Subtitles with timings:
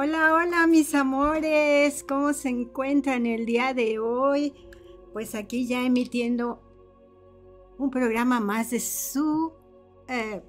[0.00, 4.54] Hola, hola mis amores, ¿cómo se encuentran el día de hoy?
[5.12, 6.62] Pues aquí ya emitiendo
[7.78, 9.52] un programa más de su,
[10.06, 10.40] eh,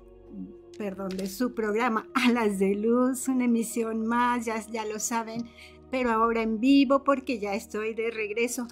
[0.78, 5.50] perdón, de su programa Alas de Luz, una emisión más, ya, ya lo saben,
[5.90, 8.68] pero ahora en vivo porque ya estoy de regreso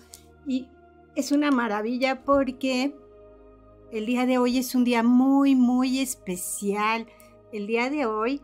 [0.45, 0.67] y
[1.16, 2.94] es una maravilla porque
[3.91, 7.08] el día de hoy es un día muy, muy especial.
[7.52, 8.44] El día de hoy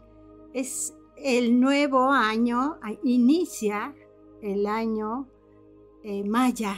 [0.56, 3.95] es el nuevo año, inicia
[4.42, 5.30] el año
[6.03, 6.75] eh, maya,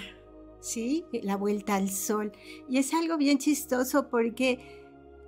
[0.59, 1.03] ¿sí?
[1.23, 2.31] La vuelta al sol.
[2.69, 4.59] Y es algo bien chistoso porque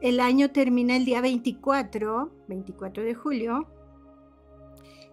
[0.02, 3.68] el año termina el día 24, 24 de julio.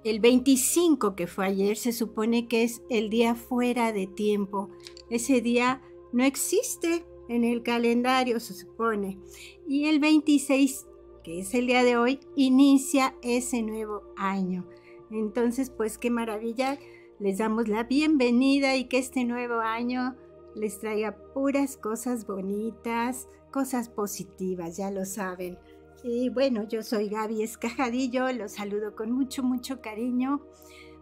[0.05, 4.69] El 25 que fue ayer se supone que es el día fuera de tiempo.
[5.09, 5.81] Ese día
[6.13, 9.19] no existe en el calendario, se supone.
[9.67, 10.89] Y el 26
[11.25, 14.69] que es el día de hoy, inicia ese nuevo año.
[15.11, 16.79] Entonces, pues qué maravilla,
[17.19, 20.15] les damos la bienvenida y que este nuevo año
[20.55, 25.59] les traiga puras cosas bonitas, cosas positivas, ya lo saben.
[26.03, 30.43] Y bueno, yo soy Gaby Escajadillo, los saludo con mucho, mucho cariño,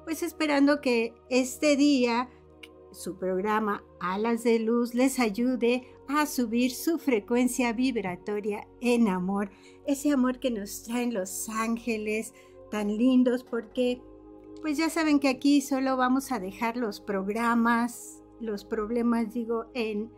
[0.04, 2.28] pues esperando que este día
[2.92, 9.50] su programa Alas de Luz les ayude a subir su frecuencia vibratoria en amor,
[9.86, 12.34] ese amor que nos traen los ángeles
[12.70, 14.00] tan lindos, porque
[14.60, 20.10] pues ya saben que aquí solo vamos a dejar los programas, los problemas digo en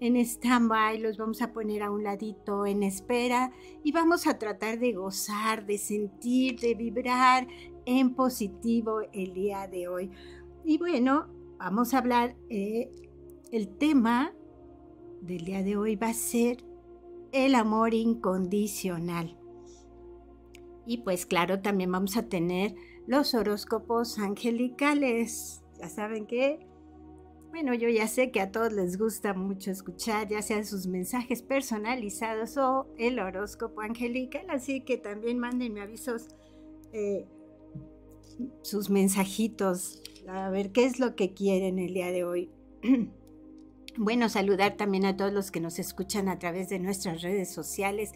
[0.00, 3.50] en stand-by, los vamos a poner a un ladito en espera
[3.82, 7.46] y vamos a tratar de gozar, de sentir, de vibrar
[7.86, 10.10] en positivo el día de hoy.
[10.64, 12.90] Y bueno, vamos a hablar, eh,
[13.52, 14.34] el tema
[15.22, 16.58] del día de hoy va a ser
[17.44, 19.36] el amor incondicional.
[20.86, 22.74] Y pues claro, también vamos a tener
[23.06, 25.62] los horóscopos angelicales.
[25.78, 26.66] Ya saben que,
[27.50, 31.42] bueno, yo ya sé que a todos les gusta mucho escuchar, ya sean sus mensajes
[31.42, 36.28] personalizados o el horóscopo angelical, así que también mándenme avisos,
[36.92, 37.26] eh,
[38.62, 42.50] sus mensajitos, a ver qué es lo que quieren el día de hoy.
[43.98, 48.12] Bueno, saludar también a todos los que nos escuchan a través de nuestras redes sociales,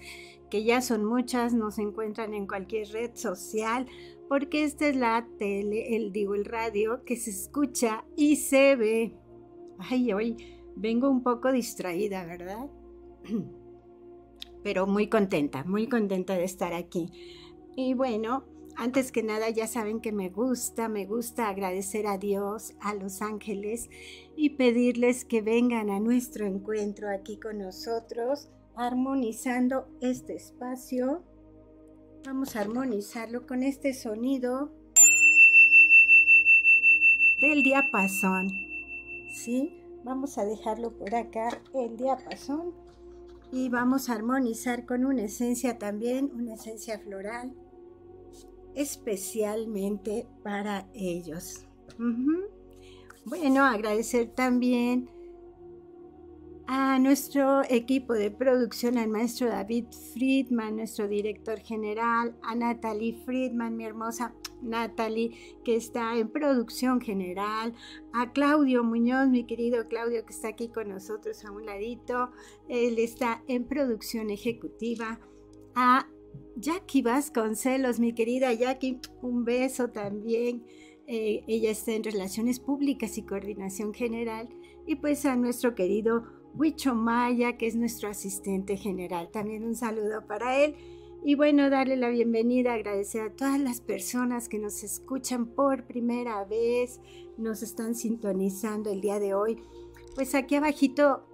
[0.50, 3.86] que ya son muchas, nos encuentran en cualquier red social,
[4.28, 9.14] porque esta es la tele, el digo el radio que se escucha y se ve.
[9.78, 10.36] Ay, hoy
[10.76, 12.68] vengo un poco distraída, ¿verdad?
[14.62, 17.10] Pero muy contenta, muy contenta de estar aquí.
[17.74, 18.44] Y bueno,
[18.76, 23.20] antes que nada, ya saben que me gusta, me gusta agradecer a Dios, a los
[23.20, 23.91] ángeles
[24.40, 31.22] y pedirles que vengan a nuestro encuentro aquí con nosotros, armonizando este espacio.
[32.24, 34.70] Vamos a armonizarlo con este sonido
[37.42, 38.48] del diapasón.
[39.30, 39.74] ¿Sí?
[40.04, 42.72] Vamos a dejarlo por acá, el diapasón.
[43.52, 47.54] Y vamos a armonizar con una esencia también, una esencia floral
[48.74, 51.66] especialmente para ellos.
[53.25, 55.10] Bueno, agradecer también
[56.66, 63.76] a nuestro equipo de producción, al maestro David Friedman, nuestro director general, a Natalie Friedman,
[63.76, 67.75] mi hermosa Natalie, que está en producción general,
[68.14, 72.30] a Claudio Muñoz, mi querido Claudio, que está aquí con nosotros a un ladito,
[72.69, 75.20] él está en producción ejecutiva,
[75.75, 76.06] a
[76.56, 80.65] Jackie Vasconcelos, mi querida Jackie, un beso también.
[81.12, 84.48] Eh, ella está en Relaciones Públicas y Coordinación General.
[84.86, 86.22] Y pues a nuestro querido
[86.54, 89.28] Huicho Maya, que es nuestro asistente general.
[89.33, 90.77] También un saludo para él.
[91.24, 96.45] Y bueno, darle la bienvenida, agradecer a todas las personas que nos escuchan por primera
[96.45, 97.01] vez,
[97.36, 99.60] nos están sintonizando el día de hoy.
[100.15, 101.27] Pues aquí abajito,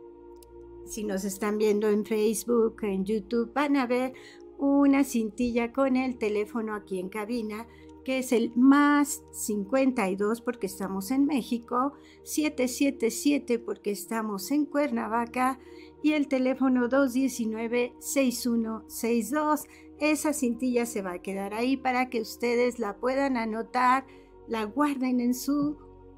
[0.86, 4.14] si nos están viendo en Facebook, en YouTube, van a ver
[4.56, 7.66] una cintilla con el teléfono aquí en cabina,
[8.06, 15.58] que es el más 52 porque estamos en México, 777 porque estamos en Cuernavaca
[16.04, 19.64] y el teléfono 219-6162
[19.98, 24.06] esa cintilla se va a quedar ahí para que ustedes la puedan anotar,
[24.46, 25.76] la guarden en su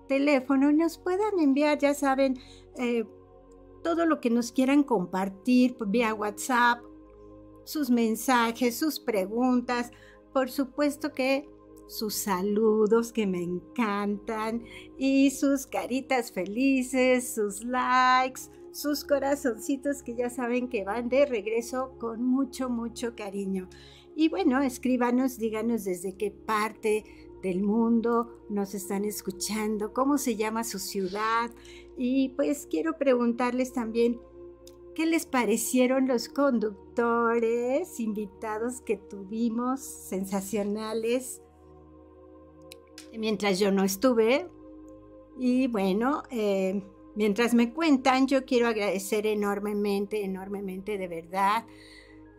[0.09, 2.39] teléfono y nos puedan enviar, ya saben,
[2.77, 3.07] eh,
[3.83, 6.83] todo lo que nos quieran compartir vía WhatsApp,
[7.65, 9.91] sus mensajes, sus preguntas,
[10.35, 11.49] por supuesto que
[11.89, 14.63] sus saludos que me encantan
[14.97, 21.95] y sus caritas felices, sus likes, sus corazoncitos que ya saben que van de regreso
[21.99, 23.69] con mucho, mucho cariño.
[24.15, 27.05] Y bueno, escríbanos, díganos desde qué parte
[27.43, 31.51] del mundo nos están escuchando, cómo se llama su ciudad.
[31.97, 34.21] Y pues quiero preguntarles también
[34.95, 41.41] qué les parecieron los conductores invitados que tuvimos, sensacionales,
[43.17, 44.49] mientras yo no estuve.
[45.39, 46.83] Y bueno, eh,
[47.15, 51.65] mientras me cuentan, yo quiero agradecer enormemente, enormemente de verdad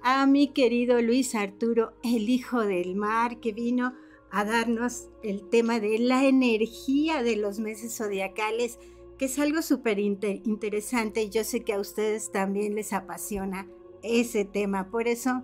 [0.02, 3.94] a mi querido Luis Arturo, el hijo del mar, que vino
[4.32, 8.80] a darnos el tema de la energía de los meses zodiacales,
[9.18, 13.68] que es algo súper interesante y yo sé que a ustedes también les apasiona
[14.02, 14.90] ese tema.
[14.90, 15.44] Por eso,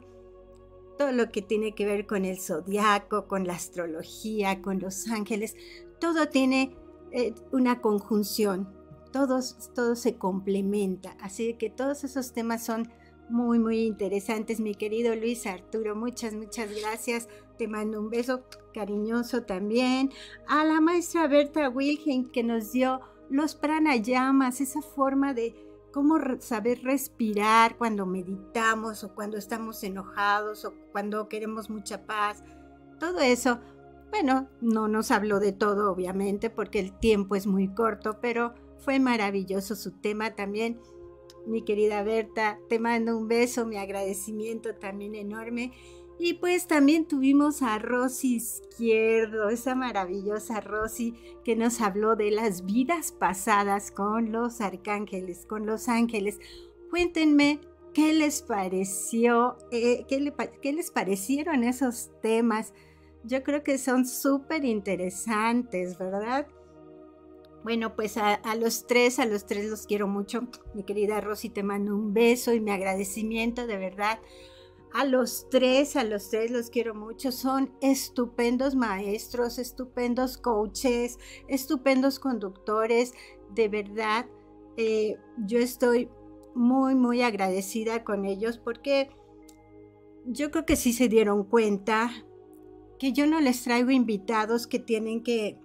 [0.98, 5.56] todo lo que tiene que ver con el zodiaco, con la astrología, con los ángeles,
[6.00, 6.76] todo tiene
[7.12, 8.70] eh, una conjunción,
[9.12, 9.40] todo,
[9.74, 11.16] todo se complementa.
[11.22, 12.90] Así que todos esos temas son
[13.30, 15.96] muy, muy interesantes, mi querido Luis Arturo.
[15.96, 17.28] Muchas, muchas gracias.
[17.58, 18.44] Te mando un beso
[18.74, 20.12] cariñoso también.
[20.48, 23.00] A la maestra Berta Wilhelm que nos dio
[23.30, 25.56] los pranayamas, esa forma de
[25.96, 32.44] cómo saber respirar cuando meditamos o cuando estamos enojados o cuando queremos mucha paz.
[33.00, 33.62] Todo eso,
[34.10, 39.00] bueno, no nos habló de todo, obviamente, porque el tiempo es muy corto, pero fue
[39.00, 40.82] maravilloso su tema también
[41.46, 42.60] mi querida Berta.
[42.68, 45.72] Te mando un beso, mi agradecimiento también enorme.
[46.18, 51.14] Y pues también tuvimos a Rosy Izquierdo, esa maravillosa Rosy
[51.44, 56.40] que nos habló de las vidas pasadas con los arcángeles, con los ángeles.
[56.90, 57.60] Cuéntenme
[57.94, 62.74] qué les pareció, eh, qué, les parecieron esos temas.
[63.24, 66.48] Yo creo que son súper interesantes, ¿verdad?
[67.64, 70.48] Bueno, pues a, los tres, a los tres los quiero mucho.
[70.74, 74.20] Mi querida Rosy, te mando un beso y mi agradecimiento de verdad.
[74.94, 77.32] A los tres, a los tres los quiero mucho.
[77.32, 81.18] Son estupendos maestros, estupendos coaches,
[81.48, 83.14] estupendos conductores.
[83.54, 84.26] De verdad,
[84.78, 86.10] eh, yo estoy
[86.54, 89.10] muy, muy agradecida con ellos porque
[90.26, 92.10] yo creo que sí se dieron cuenta
[92.98, 95.60] que yo no les traigo invitados que tienen que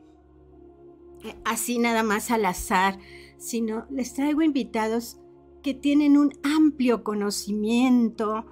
[1.44, 2.98] así nada más al azar,
[3.38, 5.20] sino les traigo invitados
[5.62, 8.46] que tienen un amplio conocimiento.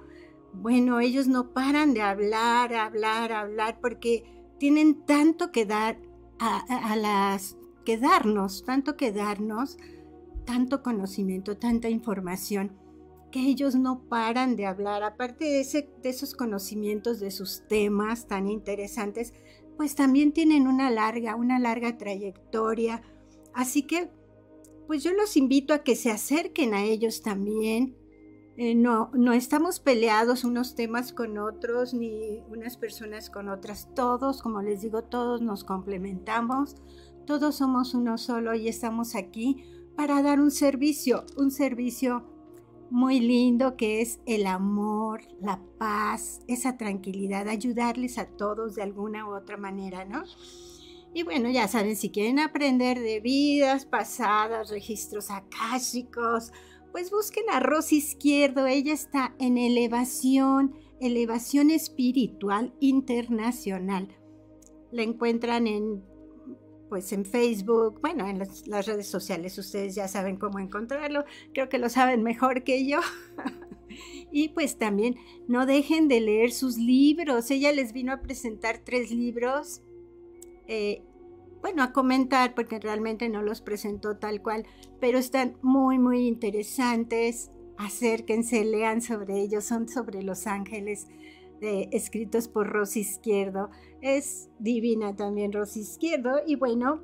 [0.53, 4.23] Bueno, ellos no paran de hablar, hablar, hablar, porque
[4.57, 5.99] tienen tanto que dar
[6.39, 9.77] a, las que darnos, tanto que darnos,
[10.45, 12.77] tanto conocimiento, tanta información,
[13.31, 15.03] que ellos no paran de hablar.
[15.03, 19.33] Aparte de, ese, de esos conocimientos, de sus temas tan interesantes,
[19.77, 23.01] pues también tienen una larga, una larga trayectoria.
[23.53, 24.09] Así que,
[24.87, 27.95] pues yo los invito a que se acerquen a ellos también.
[28.61, 33.87] Eh, no, no estamos peleados unos temas con otros, ni unas personas con otras.
[33.95, 36.75] Todos, como les digo, todos nos complementamos.
[37.25, 39.63] Todos somos uno solo y estamos aquí
[39.95, 42.25] para dar un servicio, un servicio
[42.89, 49.25] muy lindo que es el amor, la paz, esa tranquilidad, ayudarles a todos de alguna
[49.25, 50.23] u otra manera, ¿no?
[51.13, 56.51] Y bueno, ya saben, si quieren aprender de vidas pasadas, registros akáshicos,
[56.91, 64.09] pues busquen a Rosy Izquierdo, ella está en elevación, elevación espiritual internacional.
[64.91, 66.03] La encuentran en
[66.89, 71.77] pues en Facebook, bueno, en las, redes sociales, ustedes ya saben cómo encontrarlo, creo que
[71.77, 72.99] lo saben mejor que yo.
[74.31, 75.15] y pues también
[75.47, 79.83] no dejen de leer sus libros, ella les vino a presentar tres libros,
[80.67, 81.03] eh,
[81.61, 84.65] bueno, a comentar porque realmente no los presentó tal cual,
[84.99, 91.07] pero están muy, muy interesantes, acérquense, lean sobre ellos, son sobre los ángeles
[91.61, 93.69] escritos por Rosy Izquierdo.
[94.01, 96.41] Es divina también Rosy Izquierdo.
[96.45, 97.01] Y bueno,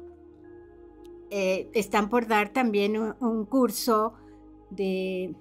[1.29, 4.13] eh, están por dar también un, curso
[4.69, 5.35] de,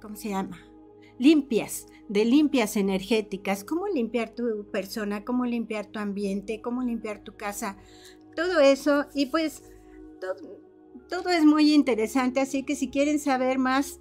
[0.00, 0.58] ¿cómo se llama?
[1.18, 7.36] Limpias, de limpias energéticas, cómo limpiar tu persona, cómo limpiar tu ambiente, cómo limpiar tu
[7.36, 7.76] casa,
[8.34, 9.06] todo eso.
[9.14, 9.62] Y pues
[10.20, 10.60] todo,
[11.08, 14.00] todo es muy interesante, así que si quieren saber más,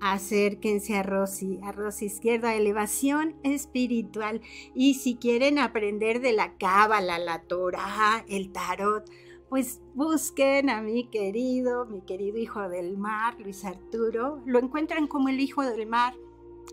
[0.00, 4.42] acérquense a Rosy, a Rosy Izquierda, elevación espiritual.
[4.74, 9.08] Y si quieren aprender de la cábala, la Torah, el tarot,
[9.48, 14.42] pues busquen a mi querido, mi querido hijo del mar, Luis Arturo.
[14.46, 16.14] Lo encuentran como el hijo del mar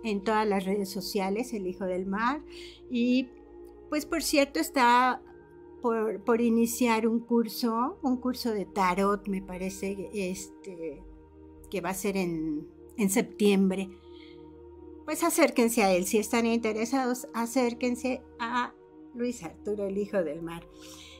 [0.03, 2.41] en todas las redes sociales, el hijo del mar.
[2.89, 3.29] Y
[3.89, 5.21] pues por cierto está
[5.81, 11.01] por, iniciar un curso, un curso de tarot, me parece, este,
[11.69, 12.67] que va a ser en,
[12.97, 13.89] en septiembre.
[15.05, 18.73] Pues acérquense a él, si están interesados, acérquense a
[19.15, 20.65] Luis Arturo, el hijo del mar.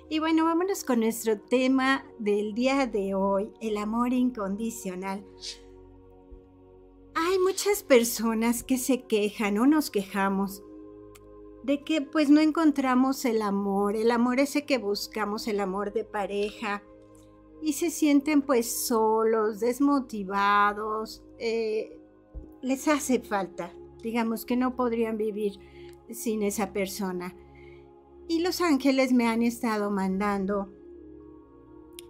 [0.10, 5.25] Y bueno, vámonos con nuestro tema del día de hoy, el amor incondicional.
[7.13, 10.63] Hay muchas personas que se quejan o nos quejamos
[11.63, 16.03] de que pues no encontramos el amor, el amor ese que buscamos, el amor de
[16.03, 16.84] pareja,
[17.62, 22.00] y se sienten pues solos, desmotivados, eh,
[22.62, 25.60] les hace falta, digamos que no podrían vivir
[26.10, 27.36] sin esa persona.
[28.27, 30.70] Y los ángeles me han estado mandando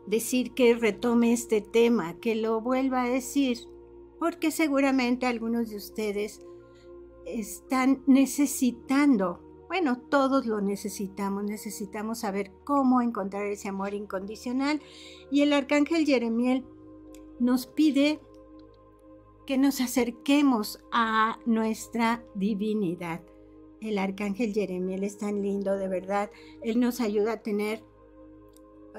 [0.08, 3.58] decir que retome este tema, que lo vuelva a decir,
[4.21, 6.45] porque seguramente algunos de ustedes
[7.25, 14.79] están necesitando, bueno, todos lo necesitamos, necesitamos saber cómo encontrar ese amor incondicional
[15.31, 16.63] y el arcángel Jeremiel
[17.39, 18.19] nos pide
[19.47, 23.23] que nos acerquemos a nuestra divinidad.
[23.79, 26.29] El arcángel Jeremiel es tan lindo, de verdad.
[26.61, 27.83] Él nos ayuda a tener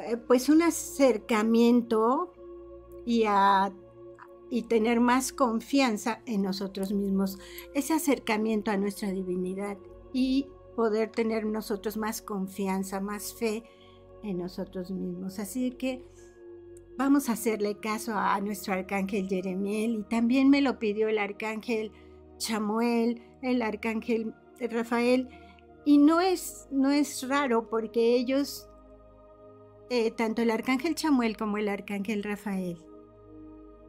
[0.00, 2.32] eh, pues un acercamiento
[3.06, 3.72] y a
[4.52, 7.38] y tener más confianza en nosotros mismos,
[7.72, 9.78] ese acercamiento a nuestra divinidad
[10.12, 13.64] y poder tener nosotros más confianza, más fe
[14.22, 15.38] en nosotros mismos.
[15.38, 16.04] Así que
[16.98, 21.90] vamos a hacerle caso a nuestro arcángel Jeremiel y también me lo pidió el arcángel
[22.36, 25.30] Chamuel, el arcángel Rafael
[25.86, 28.68] y no es, no es raro porque ellos,
[29.88, 32.76] eh, tanto el arcángel Chamuel como el arcángel Rafael,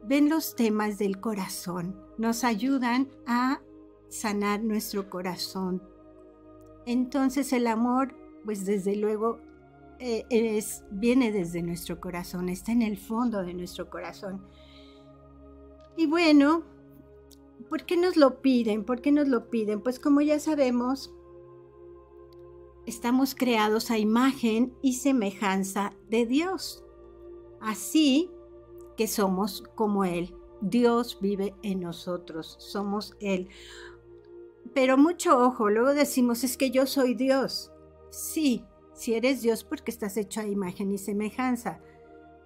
[0.06, 3.60] ven los temas del corazón, nos ayudan a
[4.08, 5.82] sanar nuestro corazón.
[6.86, 9.40] Entonces el amor, pues desde luego,
[9.98, 14.46] eh, es, viene desde nuestro corazón, está en el fondo de nuestro corazón.
[15.96, 16.64] Y bueno,
[17.68, 18.84] ¿por qué nos lo piden?
[18.84, 19.80] ¿Por qué nos lo piden?
[19.80, 21.14] Pues como ya sabemos,
[22.86, 26.84] estamos creados a imagen y semejanza de Dios.
[27.60, 28.30] Así
[28.96, 30.34] que somos como Él.
[30.60, 33.48] Dios vive en nosotros, somos Él.
[34.72, 37.70] Pero mucho ojo, luego decimos, es que yo soy Dios.
[38.10, 41.80] Sí, si eres Dios porque estás hecho a imagen y semejanza,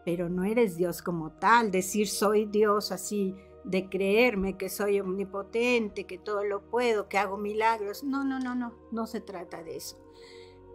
[0.04, 6.04] pero no eres Dios como tal, decir soy Dios así, de creerme que soy omnipotente,
[6.04, 8.02] que todo lo puedo, que hago milagros.
[8.02, 9.98] No, no, no, no, no se trata de eso.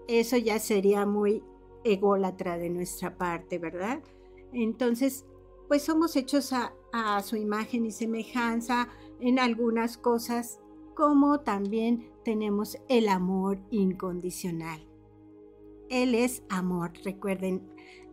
[0.08, 1.44] Eso ya sería muy
[1.84, 4.02] ególatra de nuestra parte, ¿verdad?
[4.52, 5.26] Entonces,
[5.68, 6.74] pues somos hechos a,
[7.24, 8.88] su imagen y semejanza
[9.20, 10.60] en algunas cosas,
[10.94, 14.88] como también tenemos el amor incondicional.
[15.90, 17.64] Él es amor, recuerden.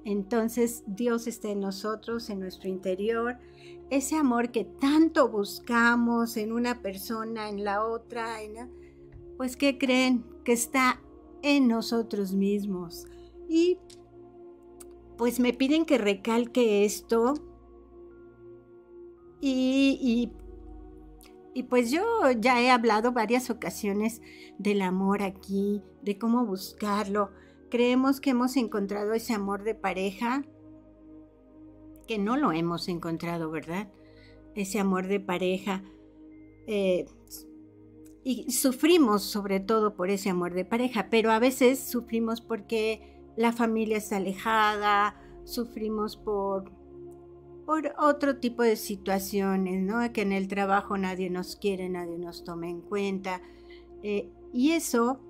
[0.04, 3.36] Entonces Dios está en nosotros, en nuestro interior.
[3.90, 8.38] Ese amor que tanto buscamos en una persona, en la otra,
[9.36, 11.02] pues que creen que está
[11.42, 13.06] en nosotros mismos.
[13.48, 13.78] Y
[15.20, 17.34] pues me piden que recalque esto
[19.38, 20.32] y,
[21.54, 22.02] y, pues yo
[22.38, 24.22] ya he hablado varias ocasiones
[24.56, 27.32] del amor aquí, de cómo buscarlo.
[27.68, 30.42] Creemos que hemos encontrado ese amor de pareja,
[32.08, 33.92] que no lo hemos encontrado, ¿verdad?
[34.54, 35.84] Ese amor de pareja.
[36.66, 37.04] Eh,
[38.24, 43.52] y sufrimos sobre todo por ese amor de pareja, pero a veces sufrimos porque la
[43.52, 46.70] familia está alejada, sufrimos por
[47.70, 50.12] por otro tipo de situaciones, ¿no?
[50.12, 53.40] Que en el trabajo nadie nos quiere, nadie nos toma en cuenta.
[54.02, 55.20] Eh, y eso,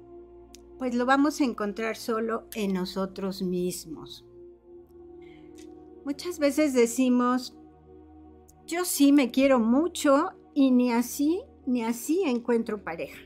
[0.78, 4.25] pues lo vamos a encontrar solo en nosotros mismos.
[6.07, 7.59] Muchas veces decimos,
[8.66, 13.21] yo sí me quiero mucho y ni así, ni así encuentro pareja.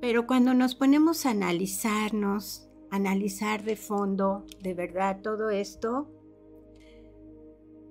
[0.00, 6.08] Pero cuando nos ponemos a analizarnos, analizar de fondo, de verdad, todo esto,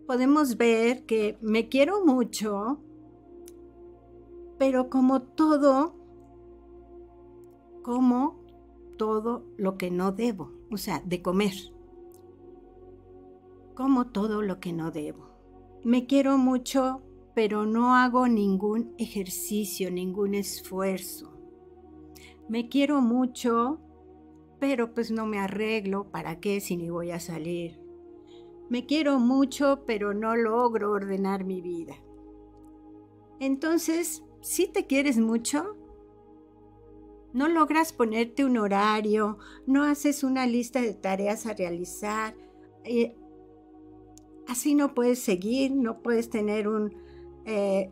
[0.06, 2.80] podemos ver que me quiero mucho,
[4.58, 5.96] pero como todo,
[7.82, 8.40] como
[8.98, 11.54] todo lo que no debo, o sea, de comer,
[13.74, 15.30] como todo lo que no debo.
[15.84, 17.02] Me quiero mucho,
[17.34, 21.35] pero no hago ningún ejercicio, ningún esfuerzo.
[22.48, 23.80] Me quiero mucho,
[24.60, 27.80] pero pues no me arreglo, ¿para qué si ni voy a salir?
[28.70, 31.96] Me quiero mucho, pero no logro ordenar mi vida.
[33.40, 35.75] Entonces, si te quieres mucho,
[37.34, 39.38] no logras ponerte un horario,
[39.68, 42.36] no haces una lista de tareas a realizar.
[42.84, 43.16] Eh,
[44.48, 46.96] así no puedes seguir, no puedes tener un...
[47.46, 47.92] Eh,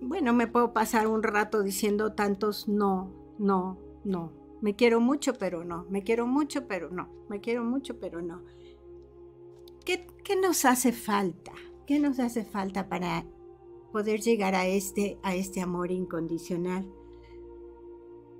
[0.00, 4.32] bueno, me puedo pasar un rato diciendo tantos no, no, no.
[4.60, 5.84] Me quiero mucho, pero no.
[5.90, 7.08] Me quiero mucho, pero no.
[7.28, 8.40] Me quiero mucho, pero no.
[9.84, 11.52] ¿Qué, qué nos hace falta?
[11.84, 13.26] ¿Qué nos hace falta para
[13.90, 16.88] poder llegar a este, a este amor incondicional?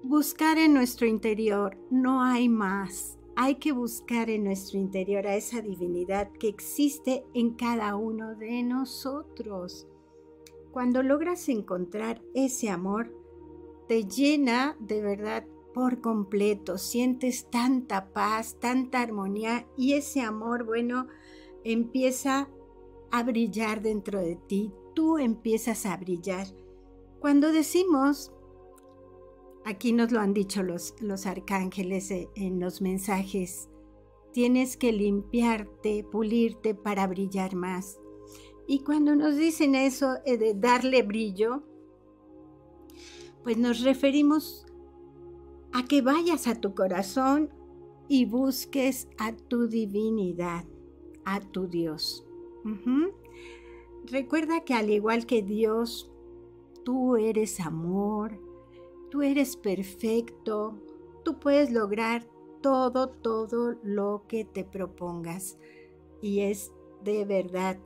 [0.04, 3.18] Buscar en nuestro interior, no hay más.
[3.34, 8.62] Hay que buscar en nuestro interior a esa divinidad que existe en cada uno de
[8.62, 9.88] nosotros.
[10.70, 13.21] Cuando logras encontrar ese amor,
[14.00, 21.06] llena de verdad por completo, sientes tanta paz, tanta armonía y ese amor, bueno,
[21.64, 22.48] empieza
[23.10, 26.46] a brillar dentro de ti, tú empiezas a brillar.
[27.20, 28.32] Cuando decimos,
[29.64, 33.68] aquí nos lo han dicho los, los arcángeles eh, en los mensajes,
[34.32, 37.98] tienes que limpiarte, pulirte para brillar más.
[38.66, 41.62] Y cuando nos dicen eso eh, de darle brillo,
[43.42, 44.66] pues nos referimos
[45.72, 47.50] a que vayas a tu corazón
[48.08, 50.64] y busques a tu divinidad,
[51.24, 52.26] a tu Dios.
[54.04, 56.10] Recuerda que al igual que Dios,
[56.84, 58.38] tú eres amor,
[59.10, 60.78] tú eres perfecto,
[61.24, 62.26] tú puedes lograr
[62.60, 65.58] todo, todo lo que te propongas.
[66.20, 66.72] Y es
[67.02, 67.78] de verdad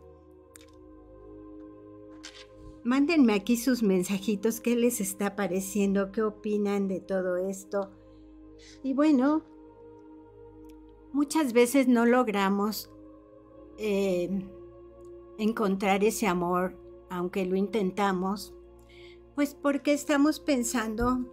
[2.87, 7.91] Mándenme aquí sus mensajitos, qué les está pareciendo, qué opinan de todo esto.
[8.85, 9.43] Y bueno,
[11.13, 12.89] muchas veces no logramos
[13.77, 14.31] eh,
[15.37, 16.77] encontrar ese amor,
[17.11, 18.55] aunque lo intentamos,
[19.35, 21.27] pues porque estamos pensando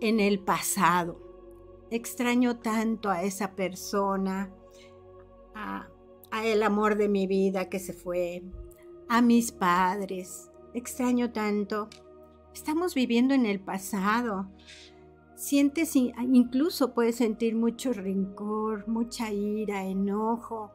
[0.00, 1.18] en el pasado.
[1.90, 4.54] Extraño tanto a esa persona,
[5.56, 5.88] a,
[6.30, 8.44] a el amor de mi vida que se fue,
[9.08, 11.88] a mis padres, extraño tanto.
[12.54, 14.50] Estamos viviendo en el pasado.
[15.34, 20.72] Sientes, incluso puedes sentir mucho rencor, mucha ira, enojo,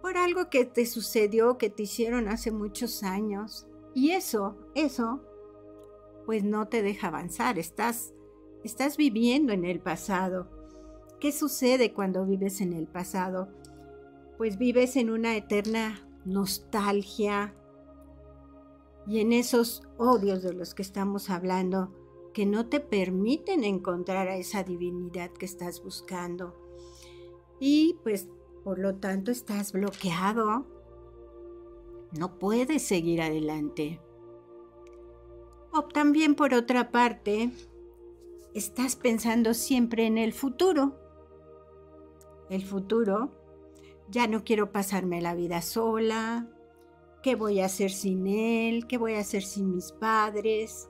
[0.00, 3.66] por algo que te sucedió, que te hicieron hace muchos años.
[3.94, 5.20] Y eso, eso,
[6.26, 7.58] pues no te deja avanzar.
[7.58, 8.14] Estás,
[8.64, 10.48] estás viviendo en el pasado.
[11.20, 13.48] ¿Qué sucede cuando vives en el pasado?
[14.38, 17.54] Pues vives en una eterna nostalgia,
[19.06, 21.92] y en esos odios de los que estamos hablando
[22.32, 26.54] que no te permiten encontrar a esa divinidad que estás buscando.
[27.60, 28.28] Y pues
[28.64, 30.66] por lo tanto estás bloqueado.
[32.18, 34.00] No puedes seguir adelante.
[35.72, 37.50] O también por otra parte,
[38.54, 40.98] estás pensando siempre en el futuro.
[42.50, 43.30] El futuro,
[44.10, 46.48] ya no quiero pasarme la vida sola,
[47.22, 48.86] ¿Qué voy a hacer sin él?
[48.88, 50.88] ¿Qué voy a hacer sin mis padres?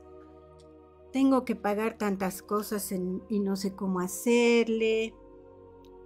[1.13, 2.91] Tengo que pagar tantas cosas
[3.29, 5.15] y no sé cómo hacerle.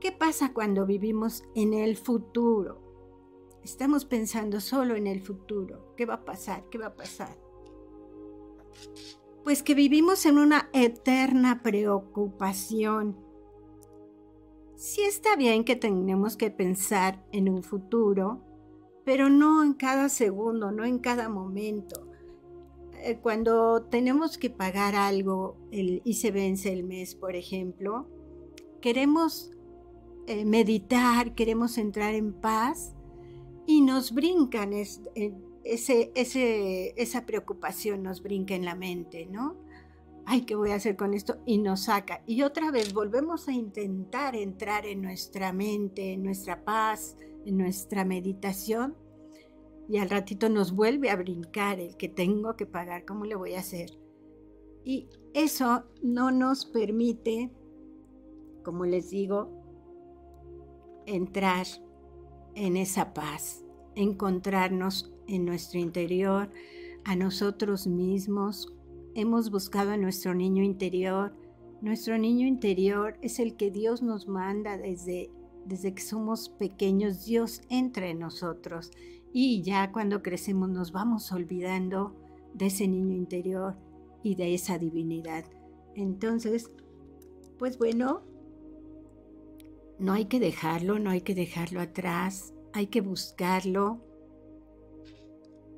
[0.01, 2.83] ¿Qué pasa cuando vivimos en el futuro?
[3.63, 5.95] Estamos pensando solo en el futuro.
[5.97, 6.69] ¿Qué va a pasar?
[6.71, 7.39] ¿Qué va a pasar?
[9.45, 13.17] Pues que vivimos en una eterna preocupación.
[14.75, 18.43] Sí está bien que tenemos que pensar en un futuro,
[19.07, 22.09] pero no en cada segundo, no en cada momento.
[23.05, 28.09] Eh, cuando tenemos que pagar algo y se vence el mes, por ejemplo,
[28.81, 29.53] queremos
[30.27, 32.97] eh, meditar, queremos entrar en paz
[33.65, 34.89] y nos brincan eh,
[35.63, 36.13] ese,
[36.97, 39.55] esa preocupación, nos brinca en la mente, ¿no?
[40.25, 41.37] Ay, ¿qué voy a hacer con esto?
[41.47, 42.25] Y nos saca.
[42.27, 47.17] Y otra vez volvemos a intentar entrar en nuestra mente, en nuestra paz,
[47.47, 48.97] en nuestra meditación
[49.89, 53.55] y al ratito nos vuelve a brincar el que tengo que pagar, ¿cómo le voy
[53.55, 53.91] a hacer?
[54.85, 57.51] Y eso no nos permite,
[58.65, 59.51] como les digo,
[61.07, 61.67] entrar
[62.55, 66.51] en esa paz, encontrarnos en nuestro interior,
[67.05, 68.75] a nosotros mismos.
[69.15, 71.33] Hemos buscado a nuestro niño interior.
[71.81, 75.31] Nuestro niño interior es el que Dios nos manda desde
[75.67, 78.91] desde que somos pequeños, Dios entra en nosotros
[79.33, 82.15] Y ya cuando crecemos nos vamos olvidando
[82.55, 83.77] de ese niño interior
[84.23, 85.45] y de esa divinidad.
[85.95, 86.71] Entonces,
[87.59, 88.23] pues bueno,
[89.99, 94.01] no hay que dejarlo, no hay que dejarlo atrás, hay que buscarlo.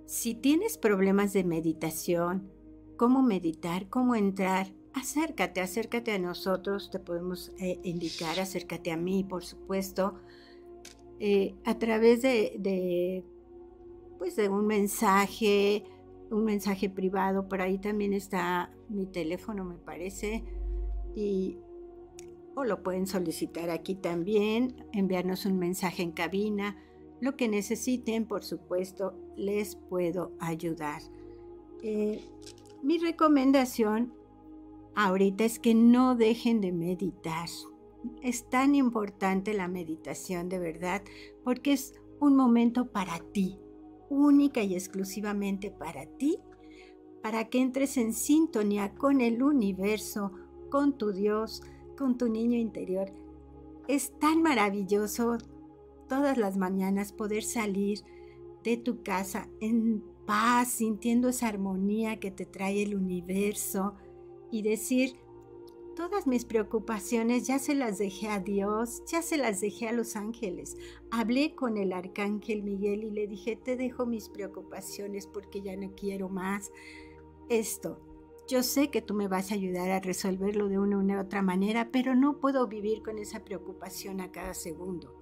[0.06, 2.50] Si tienes problemas de meditación,
[2.96, 9.24] cómo meditar, cómo entrar, acércate, acércate a nosotros, te podemos eh, indicar, acércate a mí,
[9.24, 10.14] por supuesto,
[11.20, 13.24] eh, a través de,
[14.18, 15.84] pues de un mensaje,
[16.30, 20.44] un mensaje privado, por ahí también está mi teléfono, me parece,
[21.14, 21.58] y
[22.54, 26.76] o lo pueden solicitar aquí también, enviarnos un mensaje en cabina,
[27.20, 31.02] lo que necesiten, por supuesto, les puedo ayudar.
[31.82, 32.20] Eh,
[32.82, 34.12] mi recomendación
[35.04, 37.48] ahorita es que no dejen de meditar.
[38.20, 41.02] Es tan importante la meditación de verdad
[41.44, 43.60] porque es un momento para ti,
[44.10, 46.38] única y exclusivamente para ti,
[47.22, 50.32] para que entres en sintonía con el universo,
[50.68, 51.62] con tu Dios,
[51.96, 53.12] con tu niño interior.
[53.86, 55.38] Es tan maravilloso
[56.08, 58.00] todas las mañanas poder salir
[58.64, 63.94] de tu casa en paz, sintiendo esa armonía que te trae el universo
[64.50, 65.18] y decir,
[65.94, 70.14] todas mis preocupaciones ya se las dejé a Dios, ya se las dejé a los
[70.16, 70.76] ángeles.
[71.10, 75.92] Hablé con el arcángel Miguel y le dije, te dejo mis preocupaciones porque ya no
[75.94, 76.70] quiero más
[77.48, 78.00] esto.
[78.46, 81.90] Yo sé que tú me vas a ayudar a resolverlo de una u otra manera,
[81.90, 85.14] pero no puedo vivir con esa preocupación a cada segundo.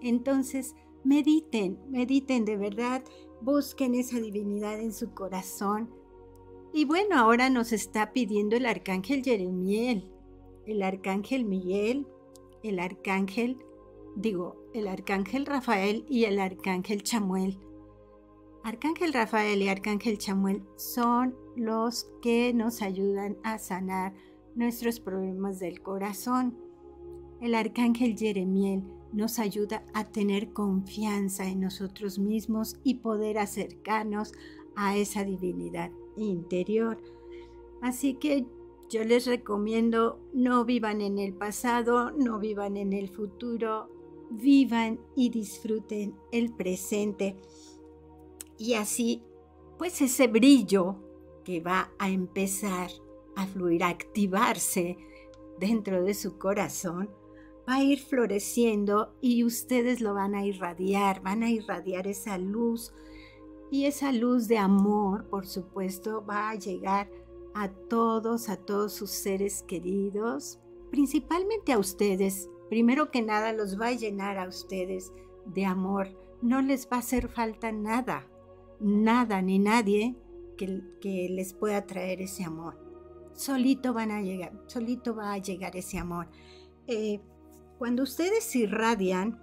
[0.00, 3.02] Entonces, mediten, mediten de verdad,
[3.40, 5.90] busquen esa divinidad en su corazón.
[6.72, 10.10] Y bueno, ahora nos está pidiendo el arcángel Jeremiel,
[10.66, 12.06] el arcángel Miguel,
[12.62, 13.58] el arcángel,
[14.16, 17.58] digo, el arcángel Rafael y el arcángel Chamuel.
[18.64, 24.12] Arcángel Rafael y Arcángel Chamuel son los que nos ayudan a sanar
[24.56, 26.58] nuestros problemas del corazón.
[27.40, 34.34] El Arcángel Jeremiel nos ayuda a tener confianza en nosotros mismos y poder acercarnos
[34.76, 35.90] a esa divinidad
[36.22, 36.98] interior.
[37.80, 38.46] Así que
[38.88, 43.88] yo les recomiendo no vivan en el pasado, no vivan en el futuro,
[44.30, 47.36] vivan y disfruten el presente.
[48.56, 49.22] Y así,
[49.76, 50.96] pues ese brillo
[51.44, 52.90] que va a empezar
[53.36, 54.96] a fluir, a activarse
[55.58, 57.10] dentro de su corazón,
[57.68, 62.92] va a ir floreciendo y ustedes lo van a irradiar, van a irradiar esa luz
[63.70, 67.10] y esa luz de amor, por supuesto, va a llegar
[67.54, 72.48] a todos, a todos sus seres queridos, principalmente a ustedes.
[72.68, 75.12] Primero que nada los va a llenar a ustedes
[75.46, 76.08] de amor.
[76.40, 78.26] No les va a hacer falta nada,
[78.80, 80.16] nada ni nadie
[80.56, 82.78] que, les pueda traer ese amor.
[83.34, 86.28] Solito van a llegar, solito va a llegar ese amor.
[86.86, 87.20] Eh,
[87.78, 89.40] cuando ustedes irradian,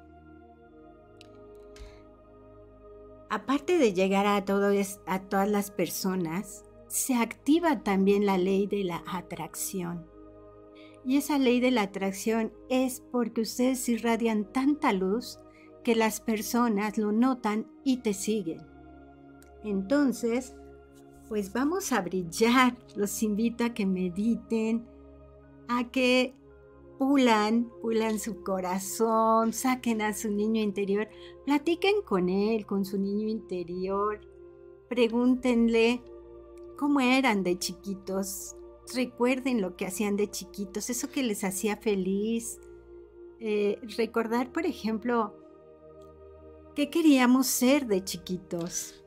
[3.36, 10.06] aparte de llegar a, todas las personas, se activa también la ley de la atracción.
[11.04, 15.40] Y esa ley de la atracción es porque ustedes irradian tanta luz
[15.84, 18.62] que las personas lo notan y te siguen.
[19.66, 20.56] Entonces,
[21.28, 22.78] pues vamos a brillar.
[22.96, 24.88] Los invito a que mediten,
[25.68, 26.34] a que
[26.98, 31.08] pulan, pulan su corazón, saquen a su niño interior,
[31.46, 34.22] platiquen con él, con su niño interior,
[34.88, 36.02] pregúntenle
[36.78, 38.56] cómo eran de chiquitos,
[38.94, 42.60] recuerden lo que hacían de chiquitos, eso que les hacía feliz.
[43.40, 45.36] Eh, recordar, por ejemplo,
[46.76, 49.04] qué queríamos ser de chiquitos.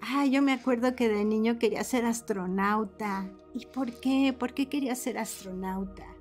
[0.00, 3.32] Ah, yo me acuerdo que de niño quería ser astronauta.
[3.54, 4.34] ¿Y por qué?
[4.38, 6.13] ¿Por qué quería ser astronauta?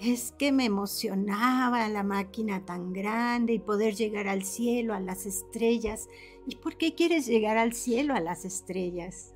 [0.00, 5.26] Es que me emocionaba la máquina tan grande y poder llegar al cielo, a las
[5.26, 6.08] estrellas.
[6.46, 9.34] ¿Y por qué quieres llegar al cielo, a las estrellas?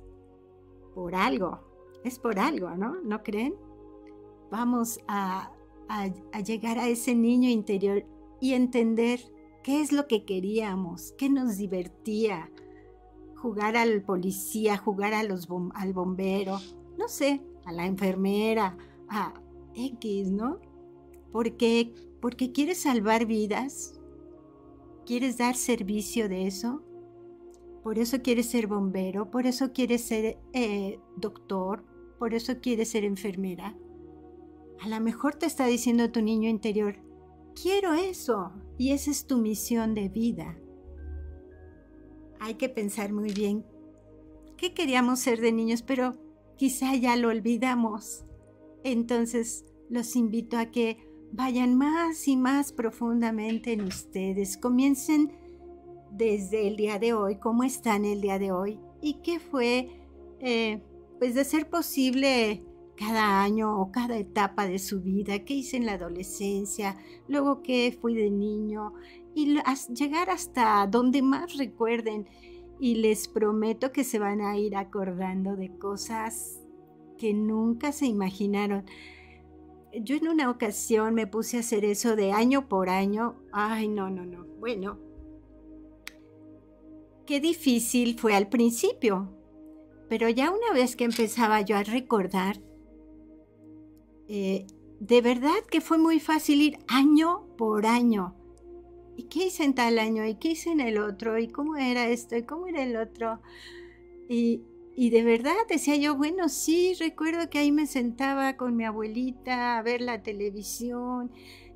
[0.95, 1.59] Por algo,
[2.03, 2.95] es por algo, ¿no?
[3.01, 3.55] ¿No creen?
[4.51, 5.51] Vamos a,
[6.45, 8.05] llegar a ese niño interior
[8.39, 9.19] y entender
[9.63, 12.49] qué es lo que queríamos, qué nos divertía.
[13.35, 16.59] Jugar al policía, jugar a los al bombero,
[16.97, 18.77] no sé, a la enfermera,
[19.09, 19.33] a,
[19.75, 20.59] X, ¿no?
[21.31, 23.99] Porque, porque quieres salvar vidas,
[25.05, 26.83] quieres dar servicio de eso,
[27.83, 31.83] por eso quieres ser bombero, por eso quieres ser eh, doctor,
[32.17, 33.77] por eso quieres ser enfermera.
[34.81, 36.95] A lo mejor te está diciendo tu niño interior,
[37.61, 40.57] quiero eso, y esa es tu misión de vida.
[42.39, 43.65] hay que pensar muy bien
[44.57, 46.13] qué queríamos ser de niños, pero
[46.57, 48.25] quizá ya lo olvidamos.
[48.83, 50.97] Entonces, los invito a que
[51.31, 54.57] vayan más y más profundamente en ustedes.
[54.57, 55.31] Comiencen
[56.11, 59.89] desde el día de hoy, cómo están el día de hoy y qué fue,
[60.39, 60.81] eh,
[61.19, 62.63] pues de ser posible
[62.95, 67.97] cada año o cada etapa de su vida, qué hice en la adolescencia, luego qué
[67.99, 68.93] fui de niño
[69.33, 69.57] y
[69.95, 72.27] llegar hasta donde más recuerden
[72.79, 76.62] y les prometo que se van a ir acordando de cosas
[77.17, 78.85] que nunca se imaginaron.
[80.01, 83.35] Yo en una ocasión me puse a hacer eso de año por año.
[83.51, 84.45] Ay, no, no, no.
[84.59, 84.99] Bueno,
[87.25, 89.29] qué difícil fue al principio,
[90.09, 92.59] pero ya una vez que empezaba yo a recordar,
[94.27, 94.65] eh,
[94.99, 98.35] de verdad que fue muy fácil ir año por año.
[99.15, 100.25] ¿Y qué hice en tal año?
[100.25, 101.37] ¿Y qué hice en el otro?
[101.37, 102.35] ¿Y cómo era esto?
[102.35, 103.41] ¿Y cómo era el otro?
[104.27, 104.63] Y,
[104.95, 109.77] y de verdad decía yo, bueno, sí, recuerdo que ahí me sentaba con mi abuelita
[109.77, 111.31] a ver la televisión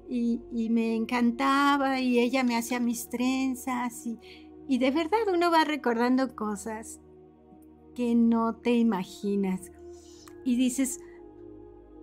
[0.08, 4.20] y, me encantaba y ella me hacía mis trenzas y,
[4.68, 7.00] y de verdad uno va recordando cosas
[7.96, 9.72] que no te imaginas.
[10.46, 11.02] Y dices,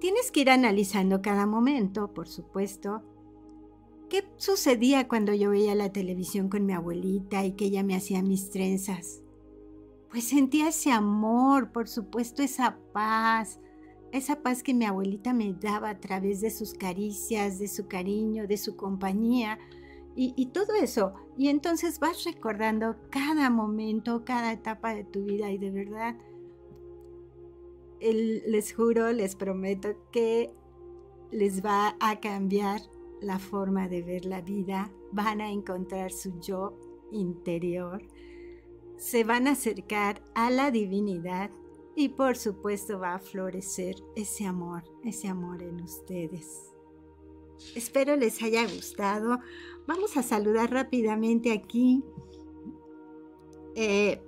[0.01, 3.03] tienes que ir analizando cada momento, por supuesto.
[4.11, 8.23] ¿Qué sucedía cuando yo veía la televisión con mi abuelita y que ella me hacía
[8.23, 9.24] mis trenzas?
[10.15, 13.59] Pues sentía ese amor, por supuesto esa paz,
[14.13, 18.47] esa paz que mi abuelita me daba a través de sus caricias, de su cariño,
[18.47, 19.59] de su compañía
[20.15, 21.15] y, todo eso.
[21.37, 26.17] Y entonces vas recordando cada momento, cada etapa de tu vida y de verdad,
[28.01, 30.53] les juro, les prometo que
[31.33, 32.83] les va a cambiar
[33.21, 36.79] la forma de ver la vida, van a encontrar su yo
[37.11, 38.01] interior
[38.97, 41.51] se van a acercar a la divinidad
[41.97, 46.73] y por supuesto va a florecer ese amor, ese amor en ustedes.
[47.75, 49.39] Espero les haya gustado.
[49.87, 52.03] Vamos a saludar rápidamente aquí.
[53.75, 54.21] Eh,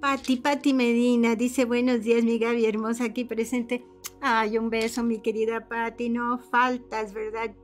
[0.00, 3.84] Pati, Pati Medina dice buenos días, mi Gaby hermosa aquí presente.
[4.26, 7.54] Ay, un beso, mi querida Pati, no faltas, ¿verdad?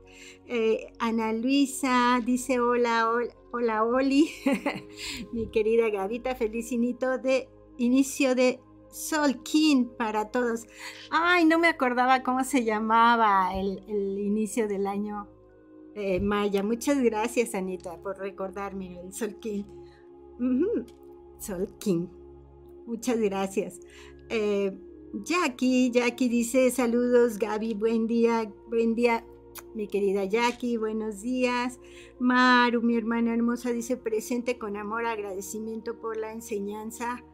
[0.45, 3.11] Eh, Ana Luisa dice hola,
[3.51, 4.29] hola, Oli,
[5.33, 8.59] mi querida Gavita, feliz inicio de, inicio de
[8.91, 10.67] Sol King para todos.
[11.09, 13.83] Ay, no me acordaba cómo se llamaba el,
[14.19, 15.27] inicio del año
[15.95, 16.61] eh, Maya.
[16.61, 19.63] Muchas gracias, Anita, por recordarme el Sol King.
[21.39, 22.05] Sol King.
[22.85, 23.79] Muchas gracias.
[24.29, 24.77] Eh,
[25.13, 29.25] Jackie, Jackie dice saludos, Gaby, buen día, buen día,
[29.75, 31.81] mi querida Jackie, buenos días.
[32.17, 37.25] Maru, mi hermana hermosa, dice presente con amor, agradecimiento por la enseñanza.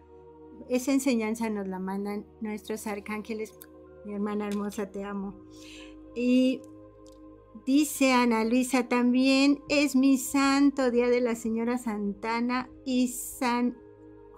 [0.69, 3.53] Esa enseñanza nos la mandan nuestros arcángeles.
[4.05, 5.35] Mi hermana hermosa, te amo.
[6.15, 6.61] Y
[7.63, 13.77] dice Ana Luisa, también es mi santo día de la señora Santana y San